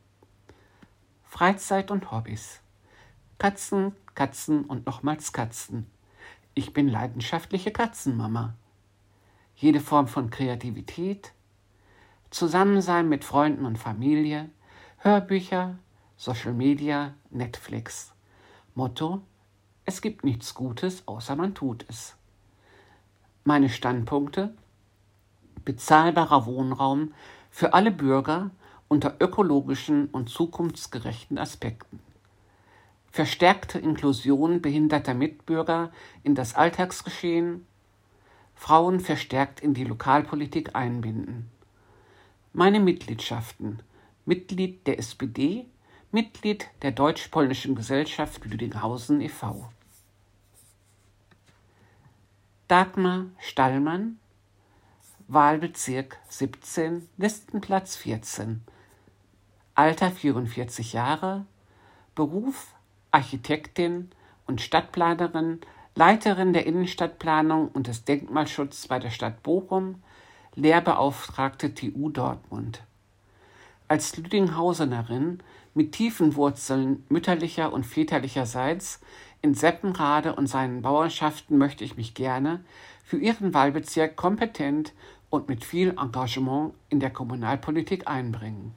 Freizeit 1.35 1.91
und 1.91 2.13
Hobbys. 2.13 2.61
Katzen, 3.39 3.93
Katzen 4.13 4.63
und 4.63 4.85
nochmals 4.85 5.33
Katzen. 5.33 5.85
Ich 6.53 6.71
bin 6.71 6.87
leidenschaftliche 6.87 7.71
Katzenmama. 7.71 8.53
Jede 9.57 9.81
Form 9.81 10.07
von 10.07 10.29
Kreativität, 10.29 11.33
Zusammensein 12.29 13.09
mit 13.09 13.25
Freunden 13.25 13.65
und 13.65 13.77
Familie, 13.77 14.49
Hörbücher, 14.99 15.77
Social 16.15 16.53
Media, 16.53 17.13
Netflix. 17.31 18.13
Motto: 18.73 19.21
Es 19.83 20.01
gibt 20.01 20.23
nichts 20.23 20.53
Gutes, 20.53 21.05
außer 21.05 21.35
man 21.35 21.53
tut 21.53 21.85
es. 21.89 22.15
Meine 23.43 23.67
Standpunkte 23.67 24.53
bezahlbarer 25.65 26.45
Wohnraum 26.45 27.13
für 27.51 27.73
alle 27.73 27.91
Bürger 27.91 28.51
unter 28.87 29.15
ökologischen 29.19 30.07
und 30.07 30.29
zukunftsgerechten 30.29 31.37
Aspekten. 31.37 31.99
Verstärkte 33.11 33.79
Inklusion 33.79 34.61
behinderter 34.61 35.13
Mitbürger 35.13 35.91
in 36.23 36.35
das 36.35 36.55
Alltagsgeschehen, 36.55 37.65
Frauen 38.55 38.99
verstärkt 38.99 39.59
in 39.59 39.73
die 39.73 39.83
Lokalpolitik 39.83 40.75
einbinden. 40.75 41.49
Meine 42.53 42.79
Mitgliedschaften 42.79 43.81
Mitglied 44.25 44.87
der 44.87 44.97
SPD, 44.97 45.67
Mitglied 46.11 46.67
der 46.81 46.91
Deutsch-Polnischen 46.91 47.75
Gesellschaft 47.75 48.43
Lüdinghausen 48.43 49.21
e.V. 49.21 49.69
Dagmar 52.67 53.27
Stallmann, 53.37 54.17
Wahlbezirk 55.27 56.17
17, 56.29 57.07
Listenplatz 57.17 57.95
14, 57.97 58.63
Alter 59.77 60.09
44 60.09 60.93
Jahre, 60.93 61.45
Beruf 62.15 62.73
Architektin 63.11 64.09
und 64.47 64.61
Stadtplanerin, 64.61 65.59
Leiterin 65.95 66.53
der 66.53 66.65
Innenstadtplanung 66.65 67.67
und 67.67 67.87
des 67.87 68.05
Denkmalschutzes 68.05 68.87
bei 68.87 68.99
der 68.99 69.09
Stadt 69.09 69.43
Bochum, 69.43 70.01
Lehrbeauftragte 70.55 71.73
TU 71.73 72.09
Dortmund. 72.09 72.83
Als 73.89 74.15
Lüdinghausenerin 74.15 75.39
mit 75.73 75.91
tiefen 75.91 76.35
Wurzeln 76.37 77.03
mütterlicher 77.09 77.73
und 77.73 77.85
väterlicherseits 77.85 79.01
in 79.41 79.55
Seppenrade 79.55 80.35
und 80.35 80.47
seinen 80.47 80.83
Bauernschaften 80.83 81.57
möchte 81.57 81.83
ich 81.83 81.97
mich 81.97 82.13
gerne 82.13 82.63
für 83.03 83.17
Ihren 83.17 83.53
Wahlbezirk 83.53 84.15
kompetent 84.15 84.93
und 85.29 85.49
mit 85.49 85.65
viel 85.65 85.89
Engagement 85.99 86.73
in 86.87 87.01
der 87.01 87.09
Kommunalpolitik 87.09 88.07
einbringen. 88.07 88.73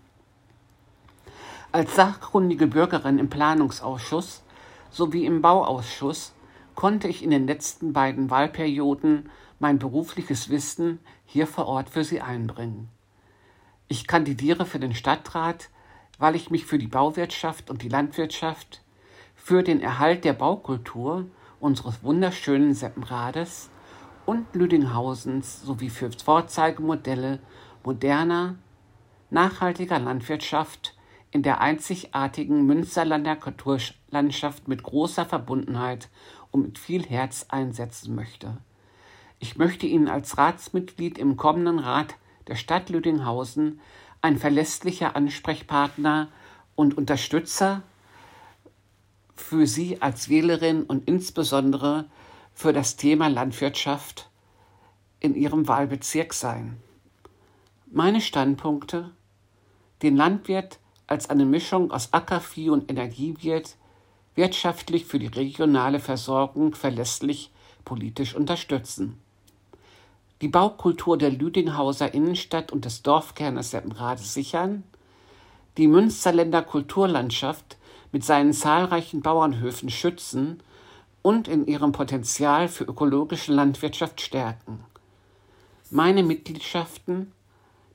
Als 1.70 1.96
sachkundige 1.96 2.66
Bürgerin 2.66 3.18
im 3.18 3.28
Planungsausschuss 3.28 4.42
sowie 4.90 5.26
im 5.26 5.42
Bauausschuss 5.42 6.32
konnte 6.74 7.08
ich 7.08 7.22
in 7.22 7.30
den 7.30 7.46
letzten 7.46 7.92
beiden 7.92 8.30
Wahlperioden 8.30 9.28
mein 9.58 9.78
berufliches 9.78 10.48
Wissen 10.48 10.98
hier 11.26 11.46
vor 11.46 11.66
Ort 11.66 11.90
für 11.90 12.04
Sie 12.04 12.22
einbringen. 12.22 12.88
Ich 13.86 14.06
kandidiere 14.06 14.64
für 14.64 14.78
den 14.78 14.94
Stadtrat, 14.94 15.68
weil 16.18 16.36
ich 16.36 16.50
mich 16.50 16.64
für 16.64 16.78
die 16.78 16.86
Bauwirtschaft 16.86 17.68
und 17.68 17.82
die 17.82 17.90
Landwirtschaft, 17.90 18.82
für 19.34 19.62
den 19.62 19.82
Erhalt 19.82 20.24
der 20.24 20.32
Baukultur 20.32 21.26
unseres 21.60 22.02
wunderschönen 22.02 22.72
Seppenrades 22.72 23.68
und 24.24 24.54
Lüdinghausens 24.54 25.62
sowie 25.62 25.90
für 25.90 26.10
Vorzeigemodelle 26.12 27.40
moderner, 27.84 28.54
nachhaltiger 29.28 29.98
Landwirtschaft 29.98 30.94
in 31.31 31.43
der 31.43 31.61
einzigartigen 31.61 32.64
Münsterlander 32.66 33.37
Kulturlandschaft 33.37 34.68
mit 34.68 34.83
großer 34.83 35.26
Verbundenheit 35.26 36.09
und 36.51 36.62
mit 36.62 36.79
viel 36.79 37.05
Herz 37.05 37.47
einsetzen 37.49 38.14
möchte. 38.14 38.57
Ich 39.39 39.57
möchte 39.57 39.87
Ihnen 39.87 40.09
als 40.09 40.39
Ratsmitglied 40.39 41.18
im 41.18 41.37
kommenden 41.37 41.79
Rat 41.79 42.14
der 42.49 42.57
Stadt 42.57 42.89
Lüdinghausen 42.89 43.81
ein 44.20 44.39
verlässlicher 44.39 45.14
Ansprechpartner 45.14 46.29
und 46.74 46.97
Unterstützer 46.97 47.83
für 49.37 49.66
Sie 49.66 50.03
als 50.03 50.29
Wählerin 50.29 50.83
und 50.83 51.07
insbesondere 51.07 52.07
für 52.53 52.72
das 52.72 52.97
Thema 52.97 53.29
Landwirtschaft 53.29 54.29
in 55.20 55.35
Ihrem 55.35 55.68
Wahlbezirk 55.68 56.35
sein. 56.35 56.79
Meine 57.87 58.20
Standpunkte, 58.20 59.11
den 60.03 60.16
Landwirt 60.16 60.79
als 61.09 61.28
eine 61.30 61.44
Mischung 61.44 61.90
aus 61.90 62.12
Ackervieh 62.12 62.70
und 62.70 62.88
Energiewirt 62.88 63.76
wirtschaftlich 64.36 65.04
für 65.04 65.18
die 65.18 65.26
regionale 65.26 65.98
Versorgung 65.98 66.76
verlässlich 66.76 67.50
politisch 67.84 68.36
unterstützen. 68.36 69.18
Die 70.40 70.48
Baukultur 70.48 71.18
der 71.18 71.30
Lüdinghauser 71.30 72.14
Innenstadt 72.14 72.70
und 72.70 72.84
des 72.84 73.02
Dorfkernes 73.02 73.72
Seppenrade 73.72 74.22
sichern, 74.22 74.84
die 75.76 75.88
Münsterländer 75.88 76.62
Kulturlandschaft 76.62 77.76
mit 78.12 78.24
seinen 78.24 78.52
zahlreichen 78.52 79.22
Bauernhöfen 79.22 79.90
schützen 79.90 80.62
und 81.22 81.48
in 81.48 81.66
ihrem 81.66 81.92
Potenzial 81.92 82.68
für 82.68 82.84
ökologische 82.84 83.52
Landwirtschaft 83.52 84.20
stärken. 84.20 84.84
Meine 85.90 86.22
Mitgliedschaften, 86.22 87.32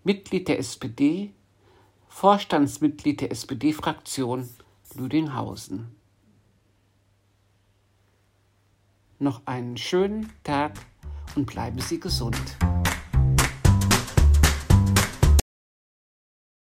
Mitglied 0.03 0.47
der 0.47 0.59
SPD, 0.59 1.31
Vorstandsmitglied 2.13 3.21
der 3.21 3.31
SPD-Fraktion 3.31 4.47
Lüdinghausen. 4.93 5.95
Noch 9.17 9.41
einen 9.45 9.77
schönen 9.77 10.31
Tag 10.43 10.73
und 11.35 11.47
bleiben 11.47 11.79
Sie 11.79 11.99
gesund. 11.99 12.37